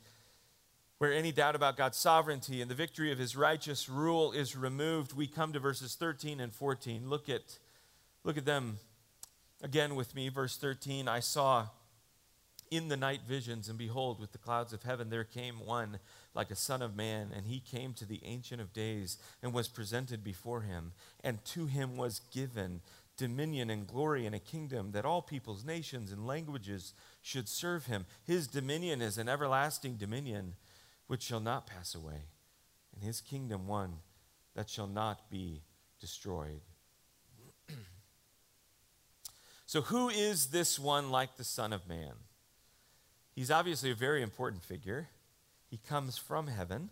where 0.97 1.13
any 1.13 1.31
doubt 1.31 1.55
about 1.55 1.77
God's 1.77 1.99
sovereignty 1.99 2.63
and 2.63 2.71
the 2.71 2.75
victory 2.75 3.13
of 3.13 3.19
his 3.19 3.37
righteous 3.37 3.91
rule 3.91 4.33
is 4.33 4.57
removed, 4.57 5.13
we 5.13 5.27
come 5.27 5.53
to 5.53 5.59
verses 5.59 5.95
13 5.95 6.41
and 6.41 6.55
14. 6.55 7.11
Look 7.11 7.29
at, 7.29 7.59
look 8.25 8.39
at 8.39 8.47
them 8.47 8.79
again 9.63 9.95
with 9.95 10.15
me. 10.15 10.31
Verse 10.31 10.57
13 10.57 11.07
I 11.07 11.21
saw 11.21 11.67
in 12.71 12.89
the 12.89 12.97
night 12.97 13.21
visions, 13.29 13.69
and 13.69 13.77
behold, 13.77 14.21
with 14.21 14.33
the 14.33 14.39
clouds 14.39 14.73
of 14.73 14.85
heaven 14.85 15.11
there 15.11 15.25
came 15.25 15.67
one 15.67 15.99
like 16.35 16.51
a 16.51 16.57
son 16.57 16.81
of 16.81 16.97
man, 16.97 17.31
and 17.37 17.47
he 17.47 17.61
came 17.61 17.93
to 17.95 18.07
the 18.07 18.21
Ancient 18.25 18.61
of 18.61 18.73
Days 18.73 19.19
and 19.43 19.53
was 19.53 19.69
presented 19.69 20.23
before 20.23 20.63
him, 20.63 20.93
and 21.23 21.45
to 21.47 21.67
him 21.67 21.97
was 21.97 22.21
given 22.33 22.81
dominion 23.21 23.69
and 23.69 23.87
glory 23.87 24.25
and 24.25 24.35
a 24.35 24.39
kingdom 24.39 24.93
that 24.93 25.05
all 25.05 25.21
peoples, 25.21 25.63
nations, 25.63 26.11
and 26.11 26.27
languages 26.27 26.95
should 27.21 27.51
serve 27.51 27.85
him. 27.85 28.07
His 28.25 28.47
dominion 28.47 29.03
is 29.03 29.19
an 29.19 29.29
everlasting 29.29 29.97
dominion 29.97 30.55
which 31.07 31.23
shall 31.23 31.39
not 31.39 31.67
pass 31.67 31.95
away, 31.95 32.23
and 32.95 33.05
his 33.05 33.21
kingdom 33.21 33.67
one 33.67 33.99
that 34.55 34.71
shall 34.71 34.87
not 34.87 35.29
be 35.29 35.61
destroyed. 36.01 36.63
so, 39.67 39.83
who 39.83 40.09
is 40.09 40.47
this 40.47 40.79
one 40.79 41.11
like 41.11 41.37
the 41.37 41.45
Son 41.45 41.75
of 41.75 41.87
Man? 41.87 42.15
He's 43.35 43.51
obviously 43.51 43.91
a 43.91 43.95
very 43.95 44.23
important 44.23 44.65
figure. 44.65 45.09
He 45.69 45.77
comes 45.77 46.17
from 46.17 46.47
heaven, 46.47 46.89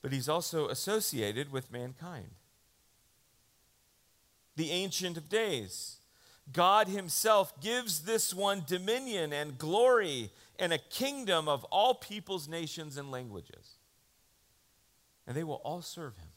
but 0.00 0.12
he's 0.12 0.30
also 0.30 0.68
associated 0.68 1.52
with 1.52 1.70
mankind 1.70 2.30
the 4.60 4.72
Ancient 4.72 5.16
of 5.16 5.30
Days. 5.30 5.96
God 6.52 6.86
Himself 6.86 7.58
gives 7.62 8.00
this 8.00 8.34
one 8.34 8.62
dominion 8.66 9.32
and 9.32 9.56
glory 9.56 10.30
and 10.58 10.70
a 10.70 10.78
kingdom 10.78 11.48
of 11.48 11.64
all 11.64 11.94
peoples, 11.94 12.46
nations, 12.46 12.98
and 12.98 13.10
languages. 13.10 13.76
And 15.26 15.34
they 15.34 15.44
will 15.44 15.62
all 15.64 15.80
serve 15.80 16.18
Him. 16.18 16.28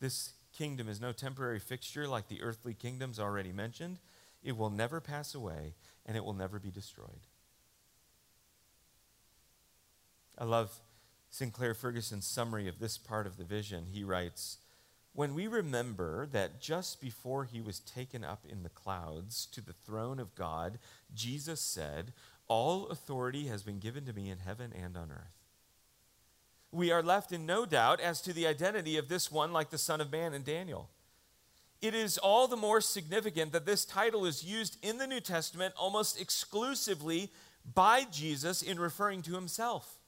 This 0.00 0.32
kingdom 0.56 0.88
is 0.88 0.98
no 0.98 1.12
temporary 1.12 1.58
fixture 1.58 2.08
like 2.08 2.28
the 2.28 2.40
earthly 2.40 2.72
kingdoms 2.72 3.20
already 3.20 3.52
mentioned. 3.52 3.98
It 4.42 4.56
will 4.56 4.70
never 4.70 4.98
pass 4.98 5.34
away 5.34 5.74
and 6.06 6.16
it 6.16 6.24
will 6.24 6.32
never 6.32 6.58
be 6.58 6.70
destroyed. 6.70 7.26
I 10.38 10.44
love 10.44 10.80
Sinclair 11.28 11.74
Ferguson's 11.74 12.26
summary 12.26 12.66
of 12.66 12.78
this 12.78 12.96
part 12.96 13.26
of 13.26 13.36
the 13.36 13.44
vision. 13.44 13.88
He 13.92 14.04
writes, 14.04 14.56
when 15.14 15.34
we 15.34 15.46
remember 15.46 16.26
that 16.26 16.60
just 16.60 17.00
before 17.00 17.44
he 17.44 17.60
was 17.60 17.80
taken 17.80 18.24
up 18.24 18.44
in 18.48 18.62
the 18.62 18.70
clouds 18.70 19.46
to 19.52 19.60
the 19.60 19.74
throne 19.74 20.18
of 20.18 20.34
God, 20.34 20.78
Jesus 21.14 21.60
said, 21.60 22.12
All 22.48 22.86
authority 22.88 23.46
has 23.46 23.62
been 23.62 23.78
given 23.78 24.06
to 24.06 24.12
me 24.12 24.30
in 24.30 24.38
heaven 24.38 24.72
and 24.72 24.96
on 24.96 25.10
earth. 25.10 25.36
We 26.70 26.90
are 26.90 27.02
left 27.02 27.32
in 27.32 27.44
no 27.44 27.66
doubt 27.66 28.00
as 28.00 28.22
to 28.22 28.32
the 28.32 28.46
identity 28.46 28.96
of 28.96 29.08
this 29.08 29.30
one, 29.30 29.52
like 29.52 29.68
the 29.68 29.76
Son 29.76 30.00
of 30.00 30.10
Man 30.10 30.32
in 30.32 30.42
Daniel. 30.42 30.88
it 31.82 31.94
is 31.94 32.16
all 32.16 32.48
the 32.48 32.56
more 32.56 32.80
significant 32.80 33.52
that 33.52 33.66
this 33.66 33.84
title 33.84 34.24
is 34.24 34.44
used 34.44 34.78
in 34.82 34.98
the 34.98 35.06
New 35.06 35.20
Testament 35.20 35.74
almost 35.76 36.18
exclusively 36.18 37.30
by 37.74 38.04
Jesus 38.04 38.62
in 38.62 38.78
referring 38.80 39.20
to 39.22 39.34
himself. 39.34 39.98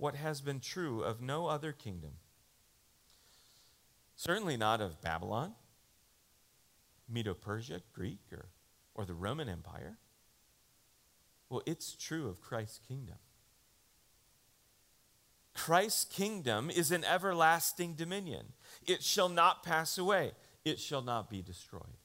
What 0.00 0.14
has 0.14 0.40
been 0.40 0.60
true 0.60 1.02
of 1.02 1.20
no 1.20 1.46
other 1.46 1.72
kingdom. 1.72 2.12
Certainly 4.16 4.56
not 4.56 4.80
of 4.80 5.02
Babylon, 5.02 5.52
Medo 7.06 7.34
Persia, 7.34 7.82
Greek, 7.92 8.20
or, 8.32 8.46
or 8.94 9.04
the 9.04 9.12
Roman 9.12 9.46
Empire. 9.46 9.98
Well, 11.50 11.62
it's 11.66 11.92
true 11.92 12.28
of 12.28 12.40
Christ's 12.40 12.80
kingdom. 12.88 13.16
Christ's 15.52 16.06
kingdom 16.06 16.70
is 16.70 16.90
an 16.90 17.04
everlasting 17.04 17.92
dominion. 17.92 18.54
It 18.86 19.02
shall 19.02 19.28
not 19.28 19.62
pass 19.62 19.98
away, 19.98 20.32
it 20.64 20.80
shall 20.80 21.02
not 21.02 21.28
be 21.28 21.42
destroyed. 21.42 21.98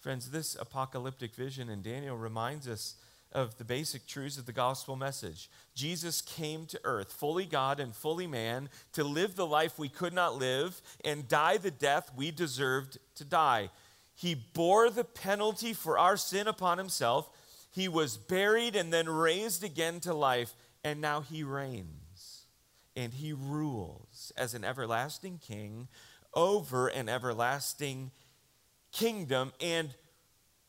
Friends, 0.00 0.32
this 0.32 0.56
apocalyptic 0.58 1.36
vision 1.36 1.68
in 1.68 1.82
Daniel 1.82 2.16
reminds 2.16 2.66
us 2.66 2.96
of 3.32 3.56
the 3.58 3.64
basic 3.64 4.06
truths 4.06 4.38
of 4.38 4.46
the 4.46 4.52
gospel 4.52 4.96
message. 4.96 5.50
Jesus 5.74 6.20
came 6.20 6.66
to 6.66 6.80
earth, 6.84 7.12
fully 7.12 7.46
God 7.46 7.80
and 7.80 7.94
fully 7.94 8.26
man, 8.26 8.68
to 8.92 9.04
live 9.04 9.36
the 9.36 9.46
life 9.46 9.78
we 9.78 9.88
could 9.88 10.12
not 10.12 10.36
live 10.36 10.80
and 11.04 11.28
die 11.28 11.56
the 11.56 11.70
death 11.70 12.10
we 12.16 12.30
deserved 12.30 12.98
to 13.16 13.24
die. 13.24 13.70
He 14.14 14.34
bore 14.34 14.90
the 14.90 15.04
penalty 15.04 15.72
for 15.72 15.98
our 15.98 16.16
sin 16.16 16.46
upon 16.46 16.78
himself. 16.78 17.30
He 17.70 17.88
was 17.88 18.16
buried 18.16 18.76
and 18.76 18.92
then 18.92 19.08
raised 19.08 19.64
again 19.64 20.00
to 20.00 20.12
life, 20.12 20.54
and 20.84 21.00
now 21.00 21.20
he 21.20 21.42
reigns 21.42 22.02
and 22.96 23.14
he 23.14 23.32
rules 23.32 24.32
as 24.36 24.54
an 24.54 24.64
everlasting 24.64 25.38
king 25.38 25.88
over 26.34 26.88
an 26.88 27.08
everlasting 27.08 28.10
kingdom 28.90 29.52
and 29.60 29.94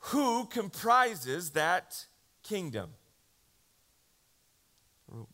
who 0.07 0.45
comprises 0.45 1.51
that 1.51 2.05
kingdom. 2.43 2.91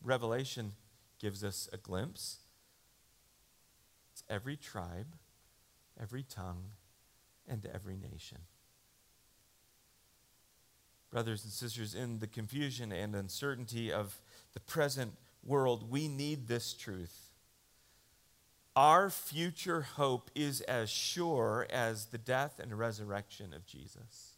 Revelation 0.02 0.72
gives 1.20 1.44
us 1.44 1.68
a 1.72 1.76
glimpse. 1.76 2.38
It's 4.12 4.24
every 4.28 4.56
tribe, 4.56 5.16
every 6.00 6.22
tongue, 6.22 6.64
and 7.48 7.66
every 7.72 7.96
nation. 7.96 8.38
Brothers 11.10 11.42
and 11.42 11.52
sisters, 11.52 11.94
in 11.94 12.20
the 12.20 12.26
confusion 12.26 12.92
and 12.92 13.16
uncertainty 13.16 13.92
of 13.92 14.20
the 14.54 14.60
present 14.60 15.14
world, 15.44 15.90
we 15.90 16.06
need 16.06 16.46
this 16.46 16.72
truth 16.72 17.30
our 18.76 19.10
future 19.10 19.82
hope 19.82 20.30
is 20.34 20.60
as 20.62 20.88
sure 20.88 21.66
as 21.70 22.06
the 22.06 22.18
death 22.18 22.60
and 22.60 22.78
resurrection 22.78 23.52
of 23.52 23.66
Jesus. 23.66 24.36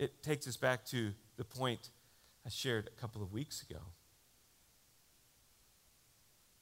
It 0.00 0.22
takes 0.22 0.48
us 0.48 0.56
back 0.56 0.86
to 0.86 1.12
the 1.36 1.44
point 1.44 1.90
I 2.46 2.48
shared 2.48 2.88
a 2.88 2.98
couple 2.98 3.22
of 3.22 3.34
weeks 3.34 3.62
ago. 3.62 3.80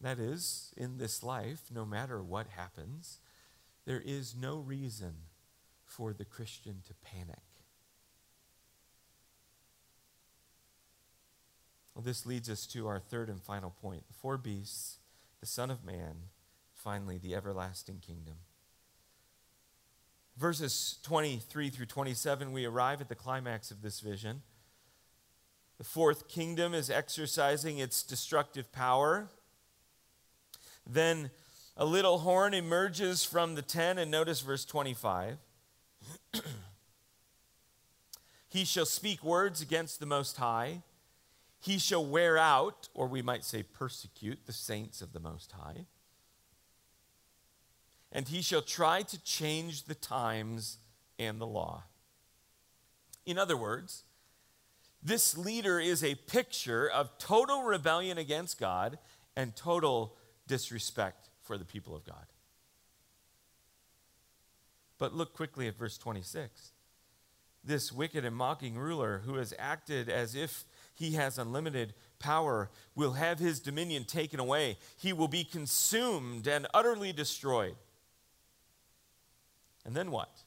That 0.01 0.19
is, 0.19 0.75
in 0.77 0.99
this 0.99 1.23
life, 1.23 1.61
no 1.73 1.85
matter 1.85 2.21
what 2.21 2.49
happens, 2.49 3.21
there 3.87 4.03
is 4.05 4.35
no 4.35 4.59
reason 4.59 5.15
for 5.85 6.13
the 6.13 6.25
Christian 6.25 6.83
to 6.89 6.95
panic. 6.95 7.39
Well, 11.95 12.03
this 12.03 12.27
leads 12.27 12.51
us 12.51 12.67
to 12.67 12.89
our 12.89 12.99
third 12.99 13.29
and 13.29 13.41
final 13.41 13.71
point 13.71 14.09
the 14.09 14.15
four 14.15 14.37
beasts 14.37 14.99
the 15.39 15.47
Son 15.47 15.71
of 15.71 15.85
Man, 15.85 16.17
finally, 16.75 17.19
the 17.19 17.37
everlasting 17.37 18.01
kingdom. 18.05 18.35
Verses 20.39 20.99
23 21.03 21.71
through 21.71 21.87
27, 21.87 22.53
we 22.53 22.65
arrive 22.65 23.01
at 23.01 23.09
the 23.09 23.15
climax 23.15 23.71
of 23.71 23.83
this 23.83 24.01
vision. 24.01 24.43
The 25.79 25.85
fourth 25.85 26.29
kingdom 26.29 26.75
is 26.75 26.91
exercising 26.91 27.79
its 27.79 28.03
destructive 28.03 28.71
power. 28.71 29.29
Then 30.89 31.31
a 31.77 31.85
little 31.85 32.19
horn 32.19 32.55
emerges 32.55 33.25
from 33.25 33.55
the 33.55 33.63
ten, 33.63 33.99
and 33.99 34.11
notice 34.11 34.41
verse 34.41 34.65
25. 34.65 35.39
he 38.49 38.65
shall 38.65 38.87
speak 38.87 39.25
words 39.25 39.61
against 39.61 39.99
the 39.99 40.07
Most 40.07 40.37
High 40.37 40.83
he 41.61 41.79
shall 41.79 42.05
wear 42.05 42.39
out, 42.39 42.89
or 42.95 43.09
we 43.09 43.23
might 43.23 43.45
say 43.45 43.63
persecute, 43.63 44.47
the 44.47 44.53
saints 44.53 45.03
of 45.03 45.13
the 45.13 45.21
Most 45.21 45.53
High. 45.53 45.87
And 48.13 48.29
he 48.29 48.43
shall 48.43 48.63
try 48.63 49.03
to 49.03 49.23
change 49.23 49.85
the 49.85 49.95
times 49.95 50.79
and 51.19 51.41
the 51.41 51.47
law. 51.47 51.85
In 53.27 53.39
other 53.39 53.57
words, 53.57 54.05
this 55.03 55.37
leader 55.37 55.79
is 55.79 56.03
a 56.03 56.15
picture 56.15 56.89
of 56.89 57.17
total 57.19 57.63
rebellion 57.63 58.19
against 58.19 58.59
God 58.59 58.99
and 59.37 59.55
total 59.55 60.17
disrespect 60.47 61.29
for 61.43 61.59
the 61.59 61.65
people 61.65 61.95
of 61.95 62.05
God. 62.05 62.27
But 64.99 65.15
look 65.15 65.35
quickly 65.35 65.69
at 65.69 65.77
verse 65.77 65.99
26. 65.99 66.73
This 67.63 67.93
wicked 67.93 68.25
and 68.25 68.35
mocking 68.35 68.77
ruler 68.77 69.23
who 69.25 69.35
has 69.35 69.53
acted 69.59 70.09
as 70.09 70.35
if 70.35 70.65
he 70.99 71.13
has 71.13 71.39
unlimited 71.39 71.95
power, 72.19 72.71
will 72.97 73.13
have 73.13 73.39
his 73.39 73.61
dominion 73.61 74.05
taken 74.05 74.41
away. 74.41 74.77
He 74.97 75.13
will 75.13 75.29
be 75.29 75.45
consumed 75.45 76.49
and 76.49 76.67
utterly 76.75 77.13
destroyed. 77.13 77.77
And 79.89 79.97
then 79.97 80.11
what? 80.11 80.43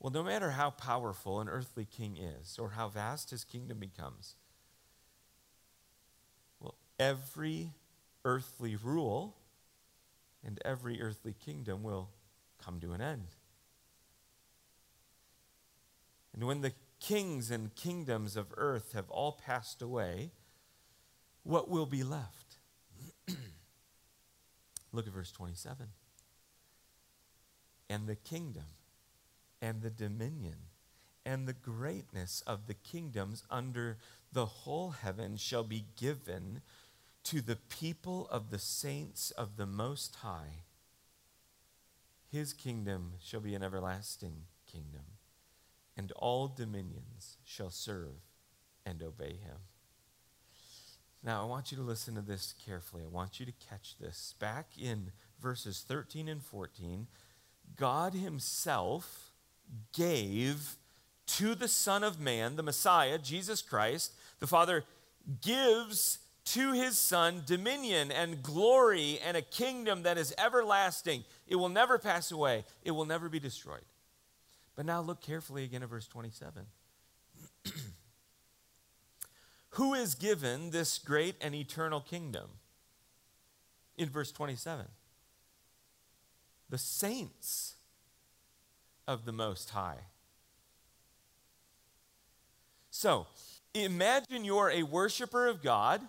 Well, 0.00 0.10
no 0.10 0.24
matter 0.24 0.50
how 0.50 0.70
powerful 0.70 1.40
an 1.40 1.48
earthly 1.48 1.84
king 1.84 2.16
is 2.16 2.58
or 2.58 2.70
how 2.70 2.88
vast 2.88 3.30
his 3.30 3.44
kingdom 3.44 3.78
becomes, 3.78 4.34
well, 6.58 6.74
every 6.98 7.74
earthly 8.24 8.74
rule 8.74 9.36
and 10.44 10.60
every 10.64 11.00
earthly 11.00 11.32
kingdom 11.32 11.84
will 11.84 12.10
come 12.60 12.80
to 12.80 12.92
an 12.92 13.00
end. 13.00 13.36
And 16.34 16.42
when 16.42 16.62
the 16.62 16.72
kings 16.98 17.52
and 17.52 17.72
kingdoms 17.76 18.36
of 18.36 18.46
earth 18.56 18.94
have 18.94 19.08
all 19.10 19.30
passed 19.46 19.80
away, 19.80 20.32
what 21.44 21.68
will 21.68 21.86
be 21.86 22.02
left? 22.02 22.56
Look 24.92 25.06
at 25.06 25.12
verse 25.12 25.30
27. 25.30 25.86
And 27.88 28.06
the 28.06 28.16
kingdom 28.16 28.64
and 29.60 29.82
the 29.82 29.90
dominion 29.90 30.56
and 31.24 31.46
the 31.46 31.52
greatness 31.52 32.42
of 32.46 32.66
the 32.66 32.74
kingdoms 32.74 33.44
under 33.50 33.98
the 34.32 34.46
whole 34.46 34.90
heaven 34.90 35.36
shall 35.36 35.64
be 35.64 35.84
given 35.96 36.60
to 37.24 37.40
the 37.40 37.56
people 37.56 38.28
of 38.30 38.50
the 38.50 38.58
saints 38.58 39.30
of 39.32 39.56
the 39.56 39.66
Most 39.66 40.16
High. 40.16 40.64
His 42.30 42.52
kingdom 42.52 43.14
shall 43.22 43.40
be 43.40 43.54
an 43.54 43.62
everlasting 43.62 44.44
kingdom 44.70 45.04
and 45.98 46.12
all 46.12 46.46
dominions 46.46 47.36
shall 47.44 47.70
serve 47.70 48.22
and 48.86 49.02
obey 49.02 49.32
him. 49.32 49.58
Now, 51.24 51.42
I 51.42 51.46
want 51.46 51.72
you 51.72 51.76
to 51.76 51.82
listen 51.82 52.14
to 52.14 52.20
this 52.20 52.54
carefully. 52.64 53.02
I 53.02 53.08
want 53.08 53.40
you 53.40 53.46
to 53.46 53.52
catch 53.52 53.98
this. 53.98 54.34
Back 54.38 54.68
in 54.80 55.10
verses 55.42 55.84
13 55.86 56.28
and 56.28 56.40
14, 56.40 57.08
God 57.76 58.14
Himself 58.14 59.32
gave 59.92 60.76
to 61.26 61.54
the 61.54 61.68
Son 61.68 62.02
of 62.02 62.18
Man, 62.18 62.56
the 62.56 62.62
Messiah, 62.62 63.18
Jesus 63.18 63.62
Christ, 63.62 64.12
the 64.40 64.46
Father 64.46 64.84
gives 65.42 66.18
to 66.46 66.72
His 66.72 66.96
Son 66.96 67.42
dominion 67.44 68.10
and 68.10 68.42
glory 68.42 69.20
and 69.24 69.36
a 69.36 69.42
kingdom 69.42 70.02
that 70.04 70.16
is 70.16 70.34
everlasting. 70.38 71.24
It 71.46 71.56
will 71.56 71.68
never 71.68 71.98
pass 71.98 72.30
away, 72.30 72.64
it 72.82 72.92
will 72.92 73.04
never 73.04 73.28
be 73.28 73.38
destroyed. 73.38 73.84
But 74.74 74.86
now 74.86 75.00
look 75.00 75.20
carefully 75.20 75.64
again 75.64 75.82
at 75.82 75.88
verse 75.88 76.06
27. 76.06 76.64
Who 79.70 79.94
is 79.94 80.14
given 80.14 80.70
this 80.70 80.98
great 80.98 81.34
and 81.40 81.54
eternal 81.54 82.00
kingdom? 82.00 82.48
In 83.96 84.08
verse 84.08 84.32
27. 84.32 84.86
The 86.70 86.78
saints 86.78 87.74
of 89.06 89.24
the 89.24 89.32
Most 89.32 89.70
High. 89.70 90.00
So, 92.90 93.26
imagine 93.74 94.44
you're 94.44 94.70
a 94.70 94.82
worshiper 94.82 95.46
of 95.46 95.62
God 95.62 96.02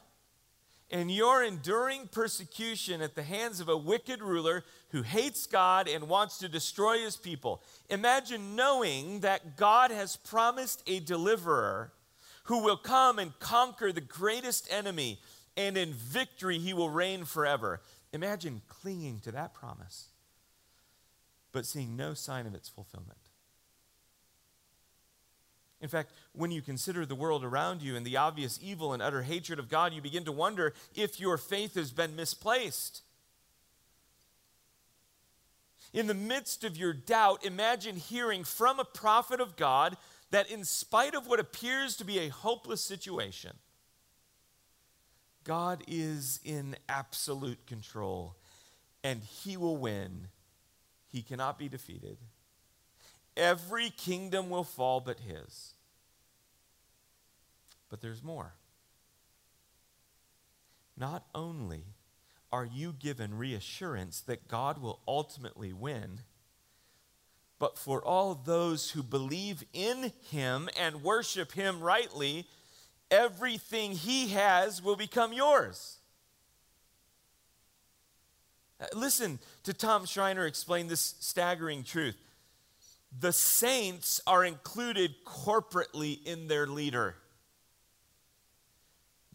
and 0.91 1.11
you're 1.11 1.43
enduring 1.43 2.09
persecution 2.11 3.01
at 3.01 3.15
the 3.15 3.23
hands 3.23 3.59
of 3.59 3.69
a 3.69 3.77
wicked 3.77 4.21
ruler 4.21 4.63
who 4.89 5.03
hates 5.03 5.45
God 5.45 5.87
and 5.87 6.09
wants 6.09 6.39
to 6.39 6.49
destroy 6.49 6.99
his 6.99 7.15
people. 7.15 7.61
Imagine 7.89 8.55
knowing 8.55 9.19
that 9.19 9.55
God 9.55 9.91
has 9.91 10.15
promised 10.15 10.81
a 10.87 10.99
deliverer 10.99 11.93
who 12.45 12.63
will 12.63 12.77
come 12.77 13.19
and 13.19 13.37
conquer 13.39 13.91
the 13.91 14.01
greatest 14.01 14.67
enemy 14.71 15.19
and 15.55 15.77
in 15.77 15.93
victory 15.93 16.57
he 16.57 16.73
will 16.73 16.89
reign 16.89 17.23
forever. 17.23 17.81
Imagine 18.11 18.61
clinging 18.67 19.19
to 19.19 19.31
that 19.31 19.53
promise, 19.53 20.08
but 21.51 21.65
seeing 21.65 21.95
no 21.95 22.13
sign 22.13 22.45
of 22.45 22.55
its 22.55 22.69
fulfillment. 22.69 23.17
In 25.81 25.87
fact, 25.87 26.11
when 26.33 26.51
you 26.51 26.61
consider 26.61 27.05
the 27.05 27.15
world 27.15 27.43
around 27.43 27.81
you 27.81 27.95
and 27.95 28.05
the 28.05 28.17
obvious 28.17 28.59
evil 28.61 28.91
and 28.93 29.01
utter 29.01 29.23
hatred 29.23 29.59
of 29.59 29.69
God, 29.69 29.93
you 29.93 30.01
begin 30.01 30.25
to 30.25 30.31
wonder 30.31 30.73
if 30.93 31.19
your 31.19 31.37
faith 31.37 31.75
has 31.75 31.91
been 31.91 32.15
misplaced. 32.15 33.01
In 35.93 36.07
the 36.07 36.13
midst 36.13 36.63
of 36.63 36.77
your 36.77 36.93
doubt, 36.93 37.45
imagine 37.45 37.95
hearing 37.95 38.43
from 38.43 38.79
a 38.79 38.85
prophet 38.85 39.39
of 39.39 39.55
God 39.55 39.97
that, 40.31 40.51
in 40.51 40.63
spite 40.65 41.15
of 41.15 41.27
what 41.27 41.39
appears 41.39 41.95
to 41.95 42.03
be 42.03 42.19
a 42.19 42.29
hopeless 42.29 42.83
situation, 42.83 43.53
God 45.43 45.81
is 45.87 46.39
in 46.43 46.75
absolute 46.87 47.65
control 47.65 48.35
and 49.03 49.23
he 49.23 49.57
will 49.57 49.77
win. 49.77 50.27
He 51.11 51.21
cannot 51.21 51.57
be 51.57 51.67
defeated. 51.67 52.17
Every 53.35 53.89
kingdom 53.89 54.49
will 54.49 54.63
fall 54.63 54.99
but 54.99 55.19
his. 55.19 55.73
But 57.89 58.01
there's 58.01 58.23
more. 58.23 58.53
Not 60.97 61.25
only 61.33 61.83
are 62.51 62.65
you 62.65 62.93
given 62.93 63.37
reassurance 63.37 64.21
that 64.21 64.47
God 64.47 64.81
will 64.81 64.99
ultimately 65.07 65.71
win, 65.71 66.21
but 67.59 67.77
for 67.77 68.03
all 68.03 68.35
those 68.35 68.91
who 68.91 69.03
believe 69.03 69.63
in 69.73 70.11
him 70.29 70.69
and 70.77 71.03
worship 71.03 71.51
him 71.51 71.81
rightly, 71.81 72.47
everything 73.11 73.91
he 73.91 74.29
has 74.29 74.81
will 74.81 74.95
become 74.95 75.33
yours. 75.33 75.98
Uh, 78.79 78.85
listen 78.95 79.39
to 79.63 79.73
Tom 79.73 80.05
Schreiner 80.05 80.45
explain 80.45 80.87
this 80.87 81.15
staggering 81.19 81.83
truth. 81.83 82.17
The 83.17 83.33
saints 83.33 84.21
are 84.27 84.45
included 84.45 85.15
corporately 85.25 86.23
in 86.25 86.47
their 86.47 86.67
leader. 86.67 87.15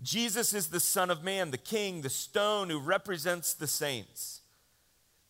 Jesus 0.02 0.54
is 0.54 0.68
the 0.68 0.80
Son 0.80 1.10
of 1.10 1.24
Man, 1.24 1.50
the 1.50 1.58
King, 1.58 2.02
the 2.02 2.10
stone 2.10 2.70
who 2.70 2.78
represents 2.78 3.54
the 3.54 3.66
saints. 3.66 4.42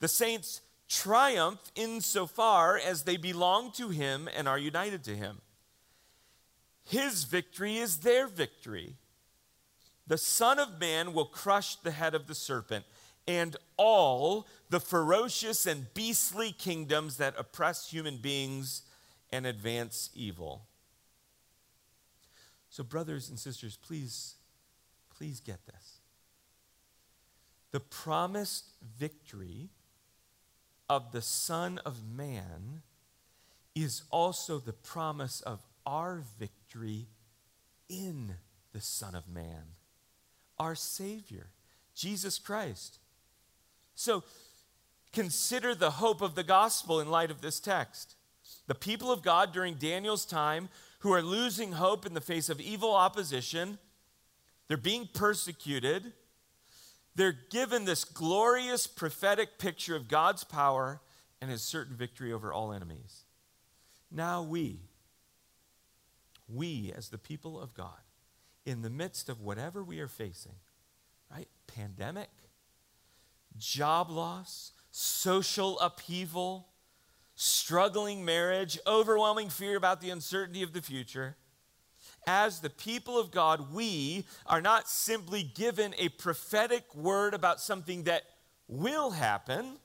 The 0.00 0.08
saints 0.08 0.60
triumph 0.88 1.60
insofar 1.74 2.76
as 2.76 3.02
they 3.02 3.16
belong 3.16 3.72
to 3.72 3.88
him 3.88 4.28
and 4.36 4.48
are 4.48 4.58
united 4.58 5.04
to 5.04 5.16
him. 5.16 5.40
His 6.84 7.24
victory 7.24 7.78
is 7.78 7.98
their 7.98 8.26
victory. 8.26 8.96
The 10.06 10.18
Son 10.18 10.58
of 10.58 10.78
Man 10.78 11.14
will 11.14 11.24
crush 11.24 11.76
the 11.76 11.92
head 11.92 12.14
of 12.14 12.26
the 12.26 12.34
serpent 12.34 12.84
and 13.26 13.56
all 13.76 14.46
the 14.70 14.80
ferocious 14.80 15.66
and 15.66 15.92
beastly 15.94 16.52
kingdoms 16.52 17.16
that 17.16 17.34
oppress 17.38 17.90
human 17.90 18.18
beings 18.18 18.82
and 19.32 19.46
advance 19.46 20.10
evil. 20.14 20.66
So, 22.70 22.82
brothers 22.82 23.28
and 23.28 23.38
sisters, 23.38 23.76
please, 23.76 24.34
please 25.16 25.40
get 25.40 25.64
this. 25.66 26.00
The 27.70 27.80
promised 27.80 28.70
victory 28.98 29.70
of 30.88 31.12
the 31.12 31.22
Son 31.22 31.80
of 31.84 32.04
Man 32.04 32.82
is 33.74 34.02
also 34.10 34.58
the 34.58 34.72
promise 34.72 35.40
of 35.40 35.60
our 35.86 36.22
victory 36.38 37.06
in 37.88 38.34
the 38.72 38.80
Son 38.80 39.14
of 39.14 39.28
Man, 39.28 39.76
our 40.58 40.74
Savior, 40.74 41.48
Jesus 41.94 42.38
Christ. 42.38 42.98
So 43.94 44.24
consider 45.12 45.74
the 45.74 45.92
hope 45.92 46.20
of 46.20 46.34
the 46.34 46.42
gospel 46.42 47.00
in 47.00 47.10
light 47.10 47.30
of 47.30 47.40
this 47.40 47.60
text. 47.60 48.16
The 48.66 48.74
people 48.74 49.12
of 49.12 49.22
God 49.22 49.52
during 49.52 49.74
Daniel's 49.74 50.24
time 50.24 50.68
who 51.00 51.12
are 51.12 51.22
losing 51.22 51.72
hope 51.72 52.06
in 52.06 52.14
the 52.14 52.20
face 52.20 52.48
of 52.48 52.60
evil 52.60 52.94
opposition, 52.94 53.78
they're 54.68 54.76
being 54.76 55.08
persecuted 55.12 56.12
they're 57.14 57.36
given 57.50 57.84
this 57.84 58.04
glorious 58.04 58.86
prophetic 58.86 59.58
picture 59.58 59.94
of 59.94 60.08
God's 60.08 60.44
power 60.44 61.00
and 61.40 61.50
his 61.50 61.62
certain 61.62 61.96
victory 61.96 62.32
over 62.32 62.52
all 62.52 62.72
enemies. 62.72 63.24
Now 64.10 64.42
we, 64.42 64.80
we 66.48 66.92
as 66.96 67.08
the 67.08 67.18
people 67.18 67.60
of 67.60 67.74
God, 67.74 68.00
in 68.66 68.82
the 68.82 68.90
midst 68.90 69.28
of 69.28 69.40
whatever 69.40 69.84
we 69.84 70.00
are 70.00 70.08
facing, 70.08 70.54
right? 71.30 71.48
Pandemic, 71.66 72.30
job 73.58 74.10
loss, 74.10 74.72
social 74.90 75.78
upheaval, 75.80 76.68
struggling 77.34 78.24
marriage, 78.24 78.78
overwhelming 78.86 79.48
fear 79.48 79.76
about 79.76 80.00
the 80.00 80.10
uncertainty 80.10 80.62
of 80.62 80.72
the 80.72 80.82
future 80.82 81.36
as 82.26 82.60
the 82.60 82.70
people 82.70 83.18
of 83.18 83.30
God, 83.30 83.72
we 83.72 84.26
are 84.46 84.60
not 84.60 84.88
simply 84.88 85.42
given 85.42 85.94
a 85.98 86.08
prophetic 86.10 86.94
word 86.94 87.34
about 87.34 87.60
something 87.60 88.04
that 88.04 88.24
will 88.68 89.10
happen. 89.10 89.78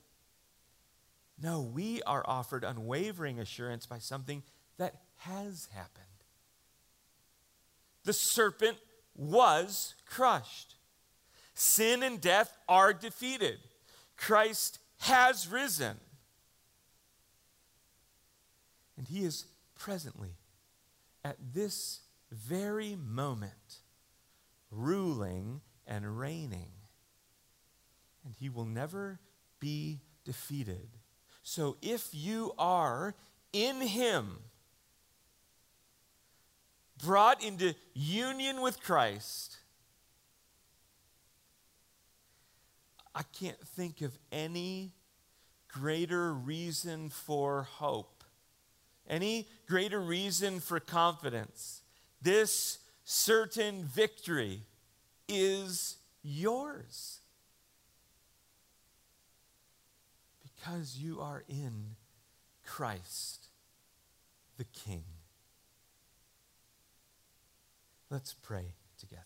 No, 1.42 1.62
we 1.62 2.02
are 2.04 2.24
offered 2.26 2.64
unwavering 2.64 3.40
assurance 3.40 3.86
by 3.86 4.00
something 4.00 4.44
that 4.78 4.96
has 5.18 5.68
happened. 5.74 6.06
The 8.06 8.14
serpent 8.14 8.78
was 9.16 9.96
crushed. 10.06 10.76
Sin 11.60 12.04
and 12.04 12.22
death 12.22 12.58
are 12.70 12.94
defeated. 12.94 13.60
Christ 14.16 14.80
has 15.00 15.46
risen. 15.46 15.98
And 18.98 19.06
he 19.06 19.26
is 19.26 19.46
presently 19.78 20.38
at 21.26 21.36
this 21.54 22.00
very 22.32 22.96
moment, 22.96 23.82
ruling 24.72 25.60
and 25.86 26.18
reigning. 26.18 26.72
And 28.24 28.34
he 28.40 28.48
will 28.48 28.64
never 28.64 29.20
be 29.60 30.00
defeated. 30.24 30.88
So 31.44 31.76
if 31.82 32.08
you 32.14 32.54
are 32.58 33.16
in 33.52 33.82
him, 33.82 34.38
brought 37.04 37.44
into 37.44 37.76
union 37.94 38.62
with 38.62 38.82
Christ, 38.82 39.59
I 43.14 43.24
can't 43.24 43.60
think 43.60 44.02
of 44.02 44.18
any 44.32 44.94
greater 45.68 46.34
reason 46.34 47.10
for 47.10 47.64
hope, 47.64 48.24
any 49.08 49.48
greater 49.68 50.00
reason 50.00 50.60
for 50.60 50.80
confidence 50.80 51.82
this 52.22 52.80
certain 53.06 53.84
victory 53.84 54.62
is 55.28 55.98
yours. 56.22 57.20
Because 60.44 60.98
you 60.98 61.22
are 61.22 61.44
in 61.48 61.96
Christ, 62.66 63.48
the 64.58 64.66
King. 64.66 65.04
Let's 68.10 68.34
pray 68.34 68.74
together. 69.00 69.24